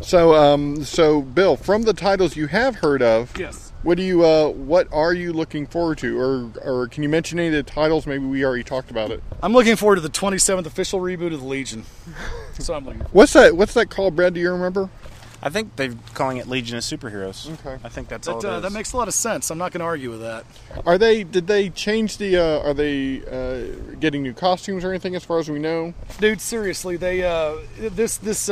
[0.01, 3.63] So, um, so Bill, from the titles you have heard of, Yes.
[3.85, 7.38] What do you, uh, what are you looking forward to, or, or can you mention
[7.38, 8.07] any of the titles?
[8.07, 9.23] Maybe we already talked about it.
[9.42, 11.85] I'm looking forward to the 27th official reboot of the Legion.
[12.57, 13.09] That's what I'm looking for.
[13.12, 13.57] What's that?
[13.57, 14.35] What's that called, Brad?
[14.35, 14.88] Do you remember?
[15.42, 17.53] I think they're calling it Legion of Superheroes.
[17.61, 17.79] Okay.
[17.85, 18.62] I think that's all That, it uh, is.
[18.62, 19.51] that makes a lot of sense.
[19.51, 20.47] I'm not going to argue with that.
[20.87, 21.23] Are they?
[21.23, 22.38] Did they change the?
[22.38, 25.14] Uh, are they uh, getting new costumes or anything?
[25.14, 28.49] As far as we know, Dude, seriously, they uh, this this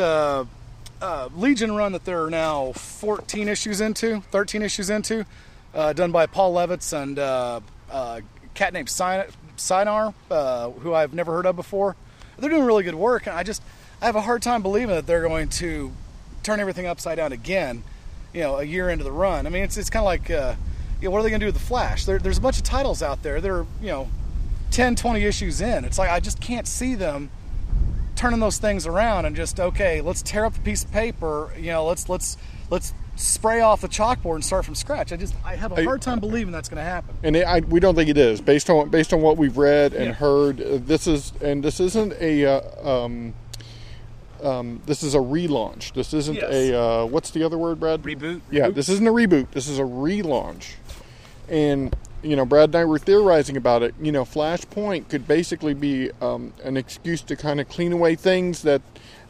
[1.02, 5.26] uh, Legion run that they're now 14 issues into, 13 issues into,
[5.74, 7.60] uh, done by Paul Levitz and uh,
[7.90, 11.96] uh, a cat named Sin- Cinar, uh, who I've never heard of before.
[12.38, 13.62] They're doing really good work, and I just
[14.00, 15.92] I have a hard time believing that they're going to
[16.42, 17.84] turn everything upside down again.
[18.32, 19.46] You know, a year into the run.
[19.46, 20.28] I mean, it's it's kind of like.
[21.00, 22.04] You know, what are they going to do with the Flash?
[22.04, 23.40] There, there's a bunch of titles out there.
[23.40, 24.08] They're, you know,
[24.70, 25.84] 10, 20 issues in.
[25.84, 27.28] It's like I just can't see them
[28.22, 31.52] turning those things around and just okay, let's tear up a piece of paper.
[31.56, 32.36] You know, let's let's
[32.70, 35.12] let's spray off the chalkboard and start from scratch.
[35.12, 37.16] I just I have a hard time believing that's going to happen.
[37.24, 39.92] and it, I, we don't think it is based on based on what we've read
[39.92, 40.12] and Yeah.
[40.12, 40.60] heard.
[40.60, 42.46] Uh, this is and this isn't a.
[42.46, 43.34] Uh, um,
[44.40, 45.92] um, this is a relaunch.
[45.92, 46.52] This isn't Yes.
[46.52, 48.02] a uh, what's the other word, Brad?
[48.04, 48.40] Reboot?
[48.52, 49.50] Yeah, this isn't a reboot.
[49.50, 50.74] This is a relaunch.
[51.48, 53.94] And you know, Brad and I were theorizing about it.
[54.00, 58.62] You know, Flashpoint could basically be um, an excuse to kind of clean away things
[58.62, 58.82] that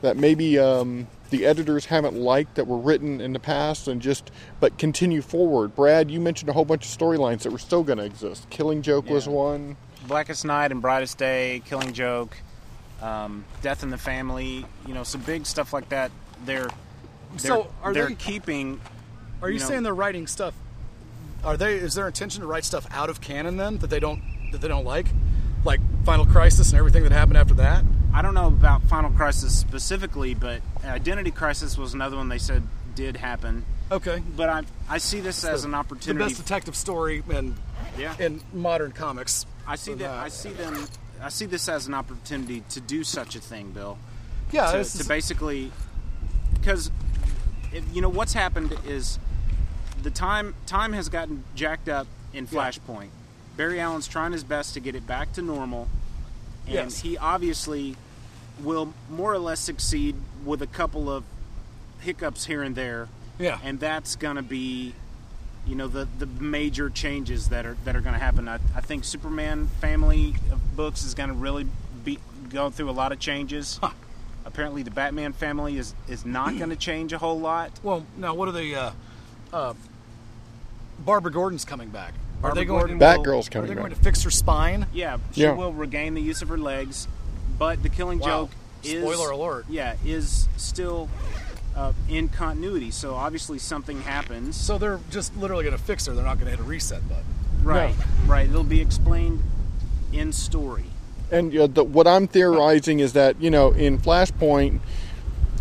[0.02, 4.30] that maybe um, the editors haven't liked that were written in the past, and just
[4.60, 5.74] but continue forward.
[5.74, 8.48] Brad, you mentioned a whole bunch of storylines that were still going to exist.
[8.50, 9.76] Killing Joke was one.
[10.06, 12.36] Blackest Night and Brightest Day, Killing Joke,
[13.00, 14.66] um, Death in the Family.
[14.86, 16.10] You know, some big stuff like that.
[16.44, 18.80] They're, they're So, are they're they- keeping.
[19.40, 20.54] Are you, know, saying they're writing stuff?
[21.44, 21.74] Are they?
[21.74, 24.68] Is their intention to write stuff out of canon then that they don't that they
[24.68, 25.06] don't like,
[25.64, 27.84] like Final Crisis and everything that happened after that?
[28.14, 32.62] I don't know about Final Crisis specifically, but Identity Crisis was another one they said
[32.94, 33.64] did happen.
[33.90, 36.24] Okay, But I I see this as the- an the opportunity.
[36.26, 37.56] best detective story in
[37.98, 39.44] yeah, in modern comics.
[39.66, 40.10] I see that.
[40.10, 40.86] I see them.
[41.22, 43.98] I see this as an opportunity to do such a thing, Bill.
[44.50, 45.72] Yeah, to, to basically
[46.54, 46.90] because
[47.92, 49.18] you know what's happened is
[50.02, 52.60] the time time has gotten jacked up in Yeah.
[52.70, 53.08] Flashpoint.
[53.56, 55.88] Barry Allen's trying his best to get it back to normal,
[56.66, 57.00] and Yes.
[57.00, 57.96] he obviously
[58.62, 61.24] will more or less succeed with a couple of
[62.00, 63.08] hiccups here and there.
[63.38, 63.58] Yeah.
[63.64, 64.94] and that's going to be
[65.66, 68.48] you know the the major changes that are that are going to happen.
[68.48, 71.66] I, I think Superman family of books is going to really
[72.04, 72.18] be
[72.50, 73.78] go through a lot of changes.
[74.44, 77.70] Apparently, the Batman family is is not going to change a whole lot.
[77.82, 78.74] Well, now what are they?
[78.74, 78.90] Uh,
[79.52, 79.74] uh,
[81.04, 82.14] Barbara Gordon's coming back.
[82.42, 82.80] Are they going?
[82.80, 83.84] Gordon to, Batgirl's Are coming they back.
[83.84, 84.86] going to fix her spine?
[84.92, 85.52] Yeah, she Yeah.
[85.52, 87.06] will regain the use of her legs,
[87.58, 88.26] but the Killing Wow.
[88.26, 88.50] Joke
[88.82, 89.66] is Spoiler alert.
[89.68, 91.08] Yeah, is still
[91.76, 92.90] uh, in continuity.
[92.90, 94.56] So obviously something happens.
[94.56, 96.12] So they're just literally going to fix her.
[96.14, 97.24] They're not going to hit a reset button.
[97.62, 97.94] Right,
[98.26, 98.48] right.
[98.50, 99.42] It'll be explained
[100.12, 100.84] in story.
[101.30, 104.80] And uh, the, what I'm theorizing is that you know in Flashpoint,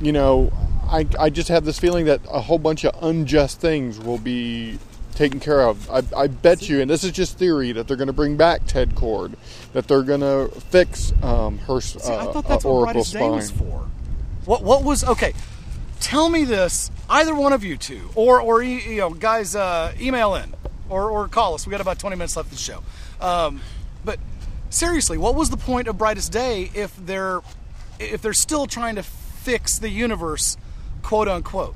[0.01, 0.51] you know,
[0.89, 4.79] I I just have this feeling that a whole bunch of unjust things will be
[5.21, 5.89] taken care of.
[5.89, 8.65] I, I bet you, and this is just theory, that they're going to bring back
[8.65, 9.35] Ted Kord,
[9.73, 12.93] that they're going to fix um, her uh, See, I thought that's uh, what Oracle
[12.93, 13.31] Brightest Day spine.
[13.31, 13.87] was for.
[14.45, 15.33] What what was okay?
[15.99, 20.33] Tell me this, either one of you two, or or you know, guys, uh, email
[20.33, 20.55] in
[20.89, 21.67] or or call us.
[21.67, 22.81] We got about twenty minutes left of the show.
[23.19, 23.61] Um,
[24.03, 24.17] but
[24.71, 27.41] seriously, what was the point of Brightest Day if they're
[27.99, 30.57] if they're still trying to fix the universe,
[31.03, 31.75] quote unquote?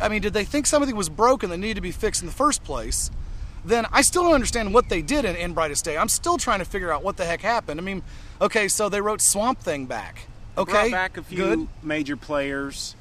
[0.00, 2.34] I mean, did they think something was broken that needed to be fixed in the
[2.34, 3.10] first place?
[3.64, 5.96] Then I still don't understand what they did in, in Brightest Day.
[5.96, 7.80] I'm still trying to figure out what the heck happened.
[7.80, 8.02] I mean,
[8.40, 10.26] okay, so they wrote Swamp Thing back.
[10.58, 11.68] Okay, Brought back a few good.
[11.82, 12.94] major players,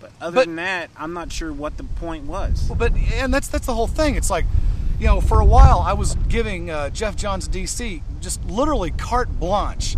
[0.00, 2.70] but other But- than that, I'm not sure what the point was.
[2.76, 4.14] But and that's that's the whole thing.
[4.14, 4.46] It's like,
[4.98, 9.38] you know, for a while I was giving uh, Geoff Johns DC just literally carte
[9.38, 9.96] blanche,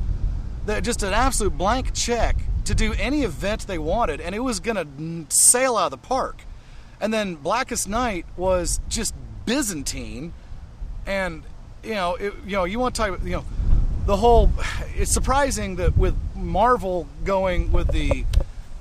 [0.82, 4.84] just an absolute blank check to do any event they wanted, and it was gonna
[4.84, 6.42] mm, sail out of the park.
[7.00, 9.14] And then Blackest Night was just
[9.46, 10.32] Byzantine,
[11.06, 11.42] and
[11.82, 13.44] you know, it, you know, you want to talk, about, you know,
[14.06, 14.50] the whole.
[14.96, 18.24] It's surprising that with Marvel going with the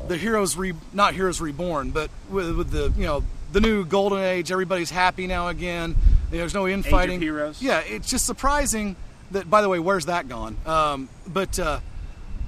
[0.07, 4.19] the heroes re not heroes reborn, but with, with the you know the new golden
[4.19, 5.95] age, everybody's happy now again.
[6.29, 7.21] There's no infighting.
[7.21, 7.61] heroes.
[7.61, 8.95] Yeah, it's just surprising
[9.31, 9.49] that.
[9.49, 10.57] By the way, where's that gone?
[10.65, 11.79] Um, but uh,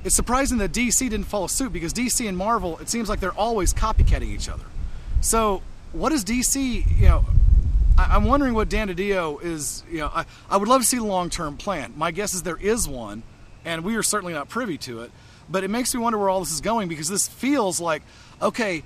[0.04, 3.32] it's surprising that DC didn't follow suit because DC and Marvel, it seems like they're
[3.32, 4.66] always copycatting each other.
[5.22, 5.62] So
[5.94, 7.00] what is DC?
[7.00, 7.26] You know,
[7.98, 9.84] I, I'm wondering what Dan DiDio is.
[9.90, 11.94] You know, I, I would love to see the long term plan.
[11.96, 13.24] My guess is there is one,
[13.64, 15.12] and we are certainly not privy to it.
[15.50, 18.04] But it makes me wonder where all this is going because this feels like
[18.42, 18.84] okay,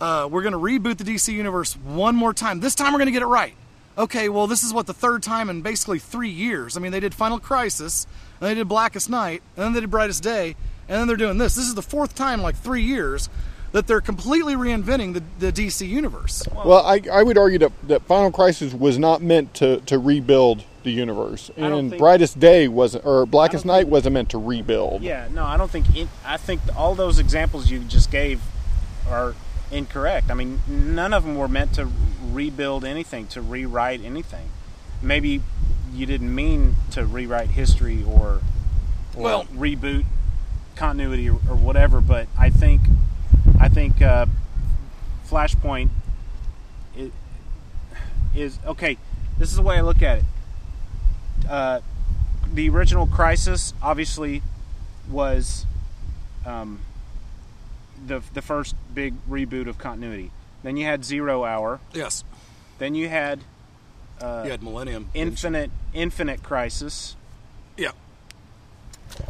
[0.00, 2.60] uh, we're going to reboot the DC universe one more time.
[2.60, 3.54] This time we're going to get it right.
[3.98, 6.76] Okay, well, this is what the third time in basically three years.
[6.76, 8.06] I mean, they did Final Crisis,
[8.40, 10.54] and they did Blackest Night, and then they did Brightest Day,
[10.88, 11.56] and then they're doing this.
[11.56, 13.28] This is the fourth time in like three years
[13.72, 16.46] that they're completely reinventing the, the DC universe.
[16.54, 20.64] Well, I, I would argue that, that Final Crisis was not meant to, to rebuild
[20.84, 25.02] the universe, and Brightest Day wasn't, or Blackest Night wasn't meant to rebuild.
[25.02, 25.94] Yeah, no, I don't think.
[25.96, 28.40] It, I think all those examples you just gave
[29.08, 29.34] are
[29.70, 30.30] incorrect.
[30.30, 31.88] I mean, none of them were meant to
[32.30, 34.48] rebuild anything, to rewrite anything.
[35.02, 35.42] Maybe
[35.92, 38.40] you didn't mean to rewrite history or,
[39.16, 40.04] or Well- reboot
[40.76, 42.00] continuity or, or whatever.
[42.00, 42.82] But I think,
[43.60, 44.26] I think uh,
[45.28, 45.88] Flashpoint
[46.98, 47.10] i-
[48.34, 48.96] is okay.
[49.38, 50.24] This is the way I look at it.
[51.48, 51.80] Uh,
[52.52, 54.42] the original Crisis obviously
[55.08, 55.64] was
[56.44, 56.80] um,
[58.08, 60.30] the the first big reboot of continuity.
[60.62, 61.80] Then you had Zero Hour.
[61.92, 62.24] Yes.
[62.78, 63.40] Then you had
[64.20, 65.10] uh, You had Millennium.
[65.14, 67.14] Infinite Infinite Crisis.
[67.76, 67.92] Yeah.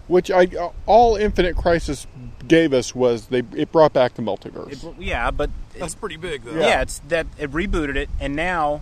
[0.06, 0.48] Which I
[0.86, 2.06] all Infinite Crisis
[2.46, 4.72] gave us was they it brought back the multiverse.
[4.72, 6.58] It, yeah, but That's pretty big, though.
[6.58, 6.82] yeah.
[6.82, 8.80] it's that it rebooted it, and now,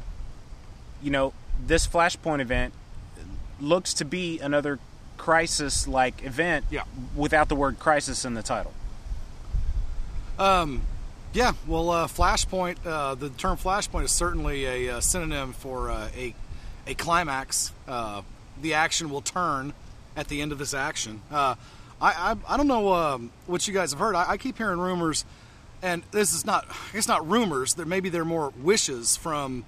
[1.03, 1.33] you know,
[1.65, 2.73] this Flashpoint event
[3.61, 4.79] looks to be another
[5.17, 6.65] crisis-like event.
[6.71, 6.85] Yeah.
[7.15, 8.73] without the word crisis in the title.
[10.39, 10.83] Um,
[11.33, 16.09] yeah, well, uh, Flashpoint, uh, the term Flashpoint is certainly a uh, synonym for uh,
[16.17, 16.35] a,
[16.87, 17.73] a climax.
[17.89, 18.23] Uh,
[18.61, 19.73] the action will turn
[20.17, 21.23] at the end of this action.
[21.31, 21.55] Uh,
[22.01, 24.15] I, I, I don't know um, what you guys have heard.
[24.15, 25.25] I, I keep hearing rumors,
[25.83, 27.75] and this is not, it's not rumors.
[27.75, 29.65] There maybe they're more wishes from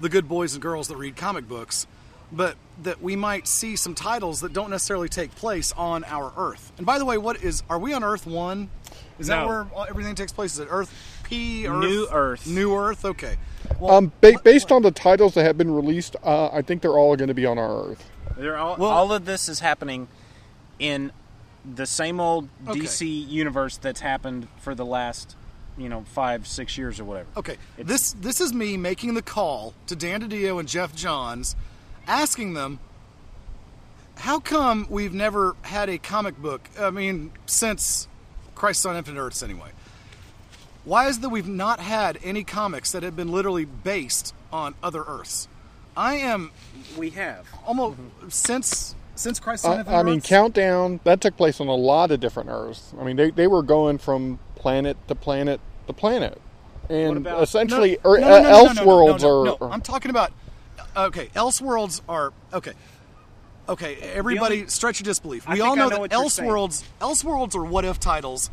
[0.00, 1.86] the good boys and girls that read comic books,
[2.32, 6.72] but that we might see some titles that don't necessarily take place on our Earth.
[6.78, 7.62] And by the way, what is?
[7.68, 8.70] Are we on Earth One?
[9.20, 9.48] Is that No.
[9.48, 10.54] where everything takes place?
[10.54, 10.92] Is it Earth
[11.24, 11.66] P?
[11.68, 12.46] Earth, New Earth.
[12.46, 13.04] New Earth.
[13.04, 13.36] Okay.
[13.78, 16.98] Well, um, ba- based on the titles that have been released, uh, I think they're
[16.98, 18.10] all going to be on our Earth.
[18.36, 20.08] They're all, Well- all of this is happening
[20.78, 21.12] in
[21.74, 22.80] the same old Okay.
[22.80, 25.36] DC universe that's happened for the last,
[25.76, 27.28] you know, five, six years or whatever.
[27.36, 31.54] Okay, It's- this this is me making the call to Dan DiDio and Geoff Johns,
[32.08, 32.78] asking them,
[34.16, 36.68] how come we've never had a comic book?
[36.78, 38.08] I mean, since
[38.60, 39.70] Crisis on Infinite Earths, anyway.
[40.84, 44.74] Why is it that we've not had any comics that have been literally based on
[44.82, 45.48] other Earths?
[45.96, 46.50] I am
[46.98, 47.46] We have.
[47.66, 47.96] almost
[48.28, 50.28] since since Christ's Son I, of I mean, Earths?
[50.28, 52.92] Countdown, that took place on a lot of different Earths.
[53.00, 56.38] I mean, they, they were going from planet to planet to planet.
[56.90, 58.74] And about- essentially, No, er, no, no, uh, no, no, no, no,
[59.14, 59.68] Elseworlds no, no, are.
[59.68, 59.72] no.
[59.72, 60.32] I'm talking about.
[60.94, 62.72] Okay, Elseworlds are okay.
[63.68, 65.48] Okay, everybody, only- stretch your disbelief.
[65.48, 66.48] We all know, know that what you're saying.
[66.50, 68.50] Elseworlds, Elseworlds are what if titles,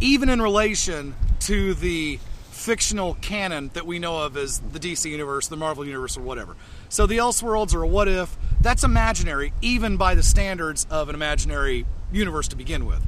[0.00, 2.18] even in relation to the
[2.50, 6.56] fictional canon that we know of as the DC universe, the Marvel universe, or whatever.
[6.90, 8.36] So the Elseworlds are a what if.
[8.60, 13.00] That's imaginary, even by the standards of an imaginary universe to begin with.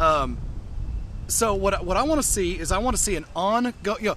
[0.00, 0.38] Um,
[1.28, 4.02] so what I- what I want to see is I want to see an ongoing.
[4.02, 4.16] You know,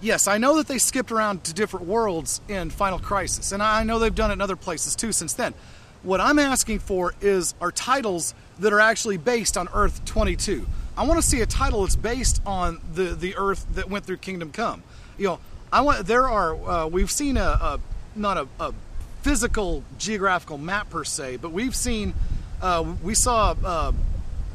[0.00, 3.84] yes, I know that they skipped around to different worlds in Final Crisis, and I
[3.84, 5.54] know they've done it in other places too since then.
[6.02, 10.66] What I'm asking for is are titles that are actually based on Earth 22.
[10.96, 14.18] I want to see a title that's based on the the Earth that went through
[14.18, 14.82] Kingdom Come.
[15.16, 15.40] You know,
[15.72, 17.80] I want there are uh, we've seen a, a
[18.16, 18.74] not a, a
[19.22, 22.14] physical geographical map per se, but we've seen
[22.60, 23.54] uh, we saw.
[23.64, 23.92] Uh,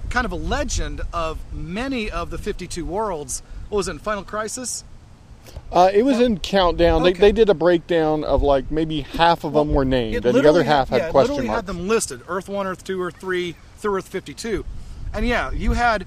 [0.09, 3.43] kind of a legend of many of the 52 worlds.
[3.69, 4.85] What was it in Final Crisis?
[5.71, 7.01] Uh, it was in Countdown.
[7.01, 7.13] Okay.
[7.13, 10.49] They, they did a breakdown of like maybe half of them were named, and the
[10.49, 11.57] other half had it question literally marks.
[11.57, 14.65] had them listed: Earth One, Earth Two, Earth Three, through Earth 52.
[15.13, 16.05] And yeah, you had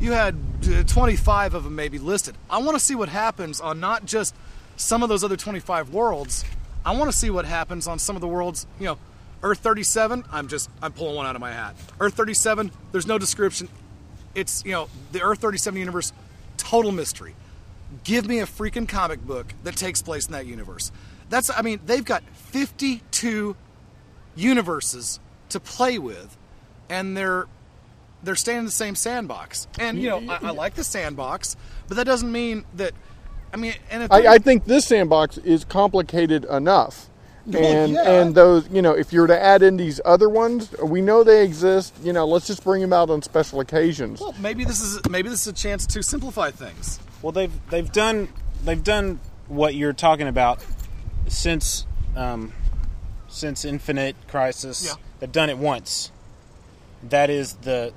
[0.00, 0.36] you had
[0.72, 2.36] uh, 25 of them maybe listed.
[2.48, 4.34] I want to see what happens on not just
[4.76, 6.44] some of those other 25 worlds.
[6.84, 8.66] I want to see what happens on some of the worlds.
[8.78, 8.98] You know,
[9.42, 10.24] Earth 37.
[10.30, 11.76] I'm just I'm pulling one out of my hat.
[12.00, 12.70] Earth 37.
[12.92, 13.68] There's no description.
[14.34, 16.12] It's you know the Earth 37 universe,
[16.56, 17.34] total mystery.
[18.04, 20.92] Give me a freaking comic book that takes place in that universe.
[21.30, 23.56] That's I mean they've got 52
[24.36, 25.20] universes
[25.50, 26.36] to play with,
[26.88, 27.46] and they're
[28.22, 29.68] they're staying in the same sandbox.
[29.78, 32.92] And you know I, I like the sandbox, but that doesn't mean that.
[33.52, 37.08] I mean, and if I, I think this sandbox is complicated enough.
[37.48, 38.20] Well, And yeah.
[38.20, 41.24] and those you know if you were to add in these other ones, we know
[41.24, 41.94] they exist.
[42.02, 44.20] You know, let's just bring them out on special occasions.
[44.20, 47.00] well, maybe this is maybe this is a chance to simplify things.
[47.22, 48.28] Well, they've they've done
[48.64, 50.64] they've done what you're talking about
[51.28, 51.86] since
[52.16, 52.52] um,
[53.28, 54.84] since Infinite Crisis.
[54.84, 54.92] Yeah.
[55.20, 56.12] They've done it once.
[57.04, 57.92] That is the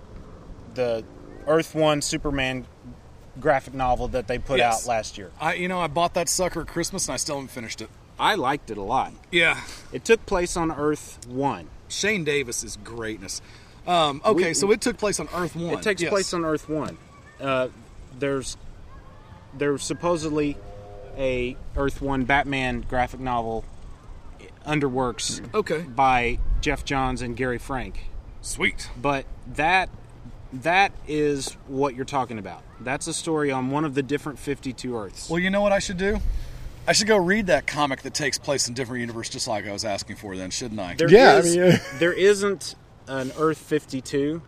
[0.76, 1.04] the
[1.48, 2.66] Earth One Superman
[3.40, 4.84] graphic novel that they put Yes.
[4.84, 5.32] out last year.
[5.40, 7.90] I you know I bought that sucker at Christmas and I still haven't finished it.
[8.22, 9.12] I liked it a lot.
[9.32, 9.60] Yeah,
[9.92, 11.68] It took place on Earth One.
[11.90, 13.42] Shane Davis is greatness.
[13.88, 15.74] Um, okay, We- so it took place on Earth One.
[15.74, 16.12] It takes Yes.
[16.12, 16.98] place on Earth One.
[17.42, 17.68] Uh,
[18.18, 18.56] there's
[19.58, 20.56] there's supposedly
[21.18, 23.66] a Earth One Batman graphic novel
[24.66, 25.82] underworks Okay.
[25.82, 28.06] by Geoff Johns and Gary Frank.
[28.42, 28.90] Sweet.
[29.02, 29.90] But that
[30.54, 32.62] that is what you're talking about.
[32.82, 35.30] That's a story on one of the different 52 Earths.
[35.30, 36.20] Well, you know what I should do?
[36.88, 39.72] I should go read that comic that takes place in different universes, just like I
[39.72, 40.36] was asking for.
[40.36, 40.96] Then, shouldn't I?
[40.96, 42.76] There Yeah, I mean, uh, there isn't
[43.08, 44.42] an Earth 52.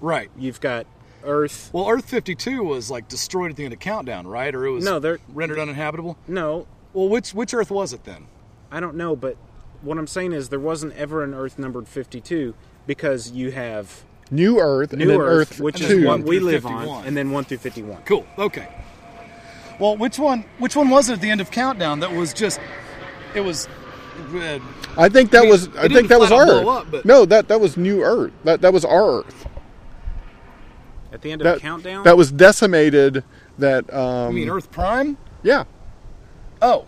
[0.00, 0.30] right.
[0.38, 0.86] You've got
[1.24, 1.70] Earth.
[1.72, 4.54] Well, Earth 52 was like destroyed at the end of Countdown, right?
[4.54, 6.16] Or it was No, they're- rendered uninhabitable.
[6.26, 8.26] No, Well, which which Earth was it then?
[8.70, 9.36] I don't know, but
[9.82, 12.54] what I'm saying is there wasn't ever an Earth numbered 52
[12.86, 16.06] because you have New Earth New and Earth, Earth, which and is then two.
[16.08, 16.88] what we live 51.
[16.88, 18.02] on, and then 1 through 51.
[18.04, 18.26] Cool.
[18.38, 18.66] Okay.
[19.78, 20.44] Well, which one?
[20.58, 22.00] Which one was it at the end of Countdown?
[22.00, 22.60] That was just.
[23.34, 23.68] It was.
[24.34, 24.58] Uh,
[24.96, 25.68] I think that I mean, was.
[25.76, 26.66] I think that was our Earth.
[26.66, 28.32] up, but- no, that that was New Earth.
[28.44, 29.46] That that was our Earth.
[31.12, 32.04] At the end of That Countdown?
[32.04, 33.24] that was decimated.
[33.58, 35.16] That um, I mean, Earth Prime.
[35.42, 35.64] yeah.
[36.60, 36.84] Oh,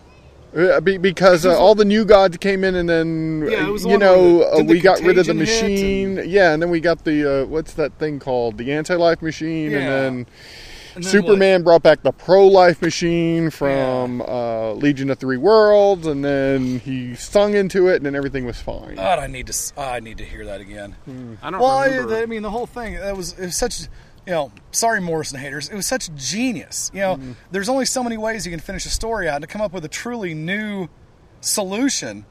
[0.57, 3.83] Uh, be, because uh, all the new gods came in, and then Yeah, it was
[3.85, 5.77] the you know the- uh, we got rid of the contagion hit
[6.17, 6.31] machine.
[6.31, 8.57] Yeah, and then we got the uh, what's that thing called?
[8.59, 9.79] The anti-life machine, Yeah.
[9.79, 10.27] and then
[10.99, 16.25] And then Superman brought back the pro-life machine from uh, Legion of Three Worlds, and
[16.25, 18.97] then he sung into it, and then everything was fine.
[18.97, 19.53] God, I need to.
[19.53, 20.97] s- I need to hear that again.
[21.43, 22.17] I don't Well, I, remember.
[22.17, 22.95] I mean, the whole thing.
[22.95, 23.83] That was it was such.
[24.27, 25.69] You know, sorry, Morrison haters.
[25.71, 26.91] It was such genius.
[26.93, 27.33] You know, Mm-hmm.
[27.51, 29.73] there's only so many ways you can finish a story out, and to come up
[29.73, 30.89] with a truly new
[31.41, 32.27] solution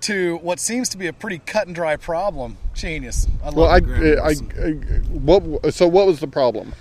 [0.00, 2.56] to what seems to be a pretty cut and dry problem.
[2.74, 3.26] Genius.
[3.42, 3.80] I love well, I,
[4.22, 4.72] I, I,
[5.08, 5.74] what?
[5.74, 6.72] So what was the problem?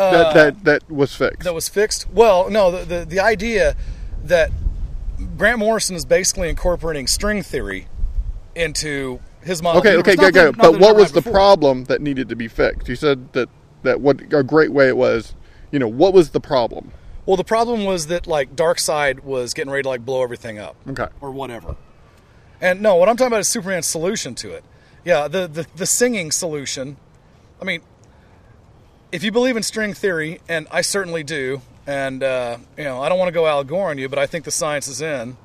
[0.00, 1.40] Uh, that that that was fixed.
[1.44, 2.08] that was fixed.
[2.10, 3.76] Well, no, the, the the idea
[4.24, 4.50] that
[5.36, 7.86] Grant Morrison is basically incorporating string theory
[8.54, 9.80] into his model.
[9.80, 10.14] Okay, okay, universe.
[10.14, 10.50] okay, Not okay.
[10.50, 11.32] that- not But what was the before.
[11.32, 12.88] problem that needed to be fixed?
[12.88, 13.48] You said that
[13.82, 15.34] that what a great way it was.
[15.70, 16.92] You know, what was the problem?
[17.26, 20.74] Well, the problem was that like Darkseid was getting ready to like blow everything up.
[20.88, 21.06] Okay.
[21.20, 21.76] Or whatever.
[22.60, 24.64] And no, what I'm talking about is Superman's solution to it.
[25.04, 26.96] Yeah, the the, the singing solution.
[27.60, 27.80] I mean,
[29.12, 33.08] if you believe in string theory, and I certainly do, and uh, you know, I
[33.08, 35.36] don't want to go Al Gore on you, but I think the science is in.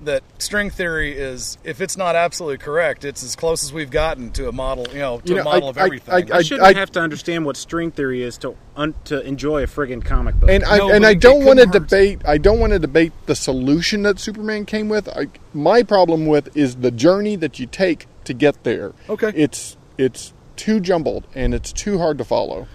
[0.00, 4.30] that string theory is, if it's not absolutely correct, it's as close as we've gotten
[4.30, 6.14] to a model, you know, to You a model I- of everything.
[6.32, 9.66] I- I shouldn't have to understand what string theory is to un- to enjoy a
[9.66, 10.50] friggin' comic book.
[10.50, 12.20] And I No, and I don't want to debate.
[12.24, 15.08] I don't want to debate the solution that Superman came with.
[15.08, 18.92] I, my problem with is the journey that you take to get there.
[19.08, 19.32] Okay.
[19.34, 22.68] It's it's too jumbled and it's too hard to follow.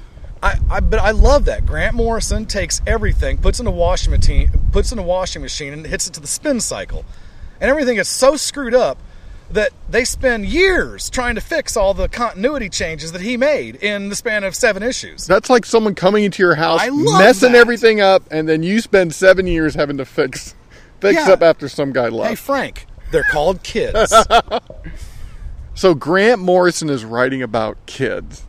[0.43, 4.51] I, I but I love that Grant Morrison takes everything, puts in a washing machine,
[4.71, 7.05] puts in a washing machine, and hits it to the spin cycle,
[7.61, 8.97] and everything is so screwed up
[9.49, 14.09] that they spend years trying to fix all the continuity changes that he made in
[14.09, 15.27] the span of seven issues.
[15.27, 17.59] That's like someone coming into your house, messing that.
[17.59, 20.55] everything up, and then you spend seven years having to fix
[20.99, 21.33] fix Yeah.
[21.33, 22.29] up after some guy left.
[22.29, 22.35] Hey.
[22.35, 24.13] Frank, they're called kids.
[25.75, 28.43] so Grant Morrison is writing about kids,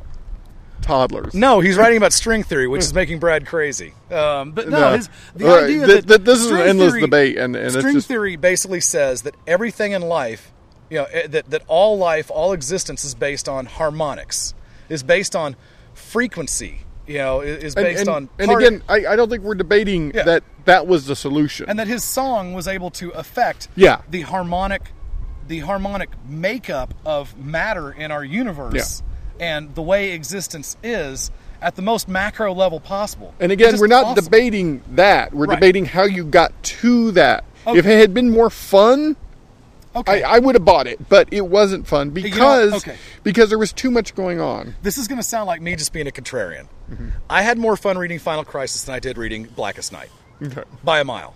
[0.85, 1.35] toddlers.
[1.35, 3.95] no, he's writing about string theory, which is making Brad crazy.
[4.11, 4.97] Um, but no, No.
[4.97, 7.95] his, the right, idea th- that this is an endless theory- debate, and- and string
[7.95, 10.53] just- theory basically says that everything in life,
[10.91, 14.55] you know, eh, that that all life, all existence is based on harmonics,
[14.89, 15.57] is based on
[15.95, 16.81] frequency.
[17.07, 20.13] You know, is And, based and- on and again, I, I don't think we're debating
[20.15, 20.23] Yeah.
[20.23, 21.67] that that was the solution.
[21.69, 23.99] and that his song was able to affect Yeah.
[24.09, 24.83] the harmonic
[25.47, 29.03] the harmonic makeup of matter in our universe
[29.45, 31.31] and the way existence is
[31.61, 33.35] at the most macro level possible.
[33.41, 34.25] And again, we're not awesome.
[34.25, 35.33] debating that.
[35.33, 35.57] We're Right.
[35.57, 36.51] debating how you got
[36.83, 37.45] to that.
[37.67, 37.79] Okay.
[37.79, 39.17] If it had been more fun,
[39.97, 40.23] Okay.
[40.25, 41.09] I, I would have bought it.
[41.09, 42.97] But it wasn't fun You know because Okay.
[43.23, 44.75] because there was too much going on.
[44.83, 46.67] This is going to sound like me just being a contrarian.
[47.31, 50.11] I had more fun reading Final Crisis than I did reading Blackest Night
[50.83, 51.35] by a mile.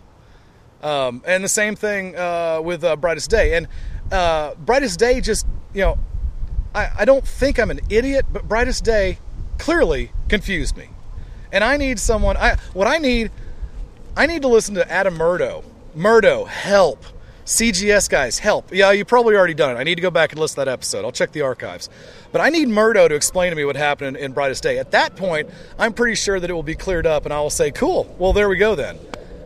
[0.83, 3.55] Um, and the same thing uh, with uh, Brightest Day.
[3.57, 3.67] And
[4.13, 5.99] uh, Brightest Day just, you know,
[6.79, 9.19] I, I don't think I'm an idiot, but Brightest Day
[9.59, 10.91] clearly confused me.
[11.51, 13.33] And I need someone, I what I need,
[14.17, 15.65] I need to listen to Adam Murdough.
[15.95, 17.05] Murdough, help.
[17.45, 18.73] CGS guys, help.
[18.73, 19.81] Yeah, you probably already done it.
[19.81, 21.05] I need to go back and listen to that episode.
[21.05, 21.89] I'll check the archives.
[22.31, 24.79] But I need Murdough to explain to me what happened in, in Brightest Day.
[24.79, 25.49] At that point,
[25.79, 28.15] I'm pretty sure that it will be cleared up, and I will say, "Cool.
[28.19, 28.99] Well, there we go then."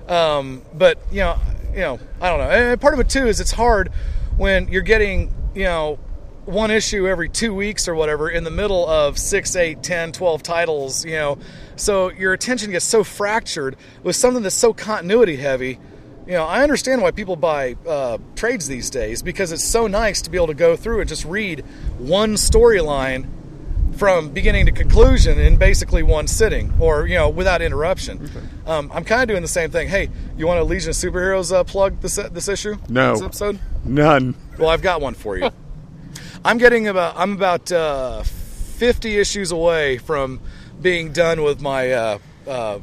[0.09, 1.39] Um, but you know,
[1.73, 2.51] you know, I don't know.
[2.51, 3.93] And part of it too is it's hard
[4.37, 6.01] when you're getting, you know,
[6.45, 10.43] one issue every two weeks or whatever in the middle of six, eight, 10, 12
[10.43, 11.39] titles, you know.
[11.77, 15.79] So your attention gets so fractured with something that's so continuity heavy.
[16.27, 20.23] You know, I understand why people buy uh, trades these days because it's so nice
[20.23, 21.65] to be able to go through and just read
[21.99, 23.29] one storyline
[23.97, 28.31] from beginning to conclusion in basically one sitting or, you know, without interruption.
[28.67, 29.89] Um, I'm kind of doing the same thing.
[29.89, 32.77] Hey, you want a Legion of Superheroes uh, plug this, this issue?
[32.89, 33.13] No.
[33.13, 33.59] This episode?
[33.85, 34.35] None.
[34.59, 35.51] Well, I've got one for you.
[36.45, 40.41] I'm getting about I'm about uh, 50 issues away from
[40.81, 42.79] being done with my uh, uh,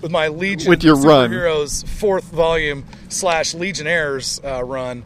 [0.00, 1.30] with my Legion With your run.
[1.30, 5.04] Superheroes fourth volume slash Legionnaires uh, run,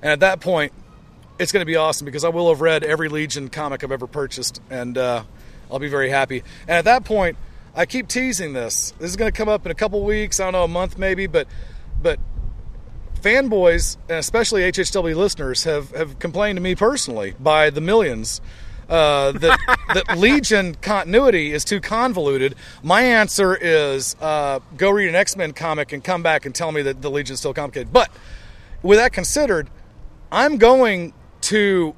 [0.00, 0.72] and at that point,
[1.38, 4.06] it's going to be awesome because I will have read every Legion comic I've ever
[4.06, 5.24] purchased, and uh,
[5.70, 6.42] I'll be very happy.
[6.62, 7.36] And at that point,
[7.74, 8.92] I keep teasing this.
[8.98, 10.40] This is going to come up in a couple weeks.
[10.40, 11.46] I don't know, a month maybe, but
[12.00, 12.18] but
[13.22, 18.40] fanboys and especially HHW listeners have, have complained to me personally by the millions
[18.88, 19.58] uh, that
[19.94, 22.54] that Legion continuity is too convoluted.
[22.82, 26.72] My answer is uh, go read an X Men comic and come back and tell
[26.72, 27.92] me that the Legion's still complicated.
[27.92, 28.10] But
[28.82, 29.70] with that considered,
[30.30, 31.94] I'm going to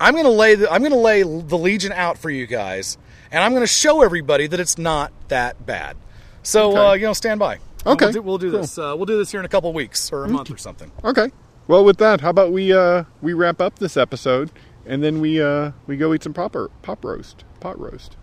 [0.00, 2.98] I'm going to lay the, I'm going to lay the Legion out for you guys,
[3.32, 5.96] and I'm going to show everybody that it's not that bad.
[6.44, 6.78] So Okay.
[6.78, 7.58] uh, you know, stand by.
[7.86, 8.60] Okay, we'll do, we'll do cool.
[8.60, 8.78] this.
[8.78, 10.90] Uh, we'll do this here in a couple weeks or a month or something.
[11.04, 11.30] Okay.
[11.66, 14.50] Well, with that, how about we uh, we wrap up this episode
[14.88, 18.16] and then we uh, we go eat some proper pop roast pot roast.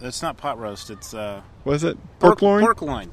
[0.00, 0.90] It's not pot roast.
[0.90, 2.62] It's uh, Was it pork, loin?
[2.62, 3.10] Pork loin.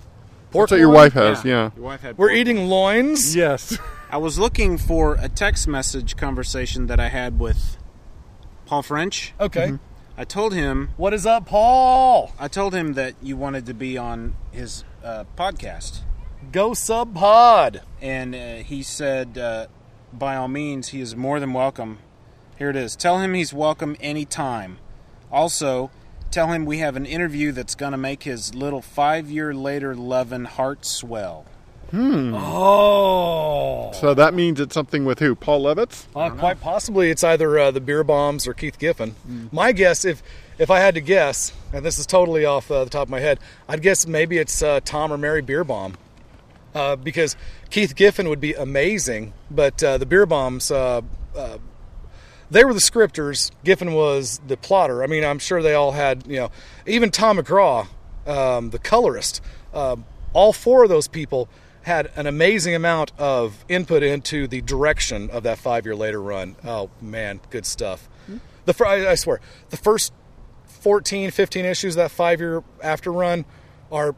[0.51, 1.45] That's what your wife has.
[1.45, 1.71] Yeah.
[1.75, 2.17] Your wife had.
[2.17, 3.35] We're pork eating loins.
[3.35, 3.77] Yes.
[4.09, 7.77] I was looking for a text message conversation that I had with
[8.65, 9.33] Paul French.
[9.39, 9.67] Okay.
[9.67, 9.75] Mm-hmm.
[10.17, 10.89] I told him.
[10.97, 12.33] What is up, Paul?
[12.37, 16.01] I told him that you wanted to be on his uh, podcast.
[16.51, 17.81] Go sub pod.
[18.01, 19.67] And uh, he said, uh,
[20.13, 21.99] by all means, he is more than welcome.
[22.57, 22.95] Here it is.
[22.95, 24.77] Tell him he's welcome anytime.
[25.31, 25.91] Also,
[26.29, 29.95] tell him we have an interview that's going to make his little five year later
[29.95, 31.45] lovin' heart swell.
[31.91, 32.33] Hmm.
[32.33, 33.91] Oh.
[33.93, 35.35] So that means it's something with who?
[35.35, 36.05] Paul Levitz?
[36.15, 39.15] Uh, quite possibly it's either uh, the Bierbaums or Keith Giffen.
[39.29, 39.51] Mm.
[39.51, 40.23] My guess, if
[40.61, 43.19] if I had to guess, and this is totally off uh, the top of my
[43.19, 45.95] head, I'd guess maybe it's uh, Tom or Mary Bierbaum.
[46.75, 47.35] Uh, because
[47.71, 51.01] Keith Giffen would be amazing, but uh, the Bierbaums, uh,
[51.35, 51.57] uh,
[52.51, 53.51] they were the scripters.
[53.65, 55.03] Giffen was the plotter.
[55.03, 56.51] I mean, I'm sure they all had, you know,
[56.85, 57.87] even Tom McCraw,
[58.27, 59.41] um, the colorist.
[59.73, 61.49] All four of those people
[61.81, 66.55] had an amazing amount of input into the direction of that five year later run.
[66.63, 68.07] Oh man, good stuff.
[68.63, 69.41] The fir- I, I swear,
[69.71, 70.13] the first
[70.81, 73.45] 14, 15 issues that five year after run
[73.91, 74.15] are.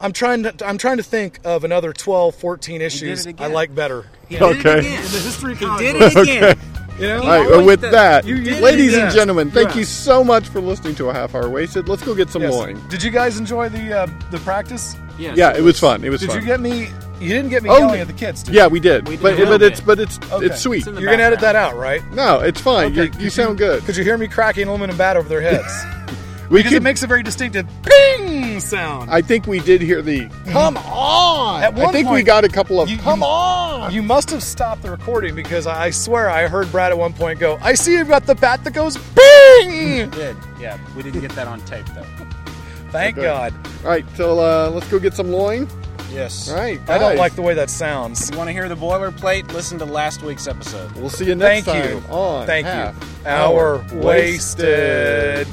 [0.00, 4.06] I'm trying to I'm trying to think of another 12, 14 issues I like better.
[4.28, 4.78] He Okay.
[4.78, 6.58] In the history of He did it again.
[6.94, 7.02] Okay.
[7.02, 7.22] You know?
[7.22, 7.92] All right, well, with does.
[7.92, 9.04] that, You- you- ladies yeah.
[9.06, 9.78] and gentlemen, thank Yeah.
[9.78, 11.88] you so much for listening to a half hour wasted.
[11.88, 12.52] Let's go get some Yes.
[12.52, 12.80] loin.
[12.88, 14.96] Did you guys enjoy the uh, the practice?
[15.18, 16.02] Yes, Yeah, it was fun.
[16.04, 16.40] It was Did fun.
[16.40, 16.88] you get me?
[17.20, 18.42] You didn't get me Oh, yelling at the kids.
[18.42, 18.70] Did yeah, you?
[18.70, 19.06] we did.
[19.08, 20.46] We did but a but it's but it's Okay.
[20.46, 20.86] it's sweet.
[20.86, 22.02] It's You're gonna edit that out, right?
[22.12, 22.86] No, it's fine.
[22.92, 23.84] Okay, You're, you sound good.
[23.86, 25.72] Could you hear me cracking aluminum bat over their heads?
[26.50, 29.10] We because could, it makes a very distinctive ping sound.
[29.10, 31.62] I think we did hear the come on.
[31.62, 33.92] At one I think we got a couple of you- come you- on.
[33.92, 37.38] You must have stopped the recording because I swear I heard Brad at one point
[37.38, 41.30] go, "I see you've got the bat that goes ping." Did yeah, we didn't get
[41.32, 42.04] that on tape though.
[42.90, 43.26] Thank Okay.
[43.26, 43.52] God.
[43.82, 45.66] All right, so uh, let's go get some loin.
[46.12, 46.48] Yes.
[46.48, 48.28] All right, I don't like the way that sounds.
[48.28, 50.92] If you want to hear the boilerplate, listen to last week's episode.
[50.92, 51.82] We'll see you next time.
[51.82, 52.14] Thank time you.
[52.16, 53.28] on Thank Half you.
[53.28, 55.48] Hour wasted.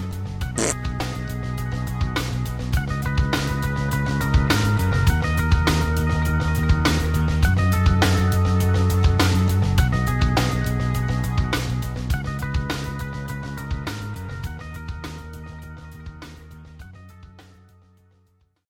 [0.58, 0.91] Pfft.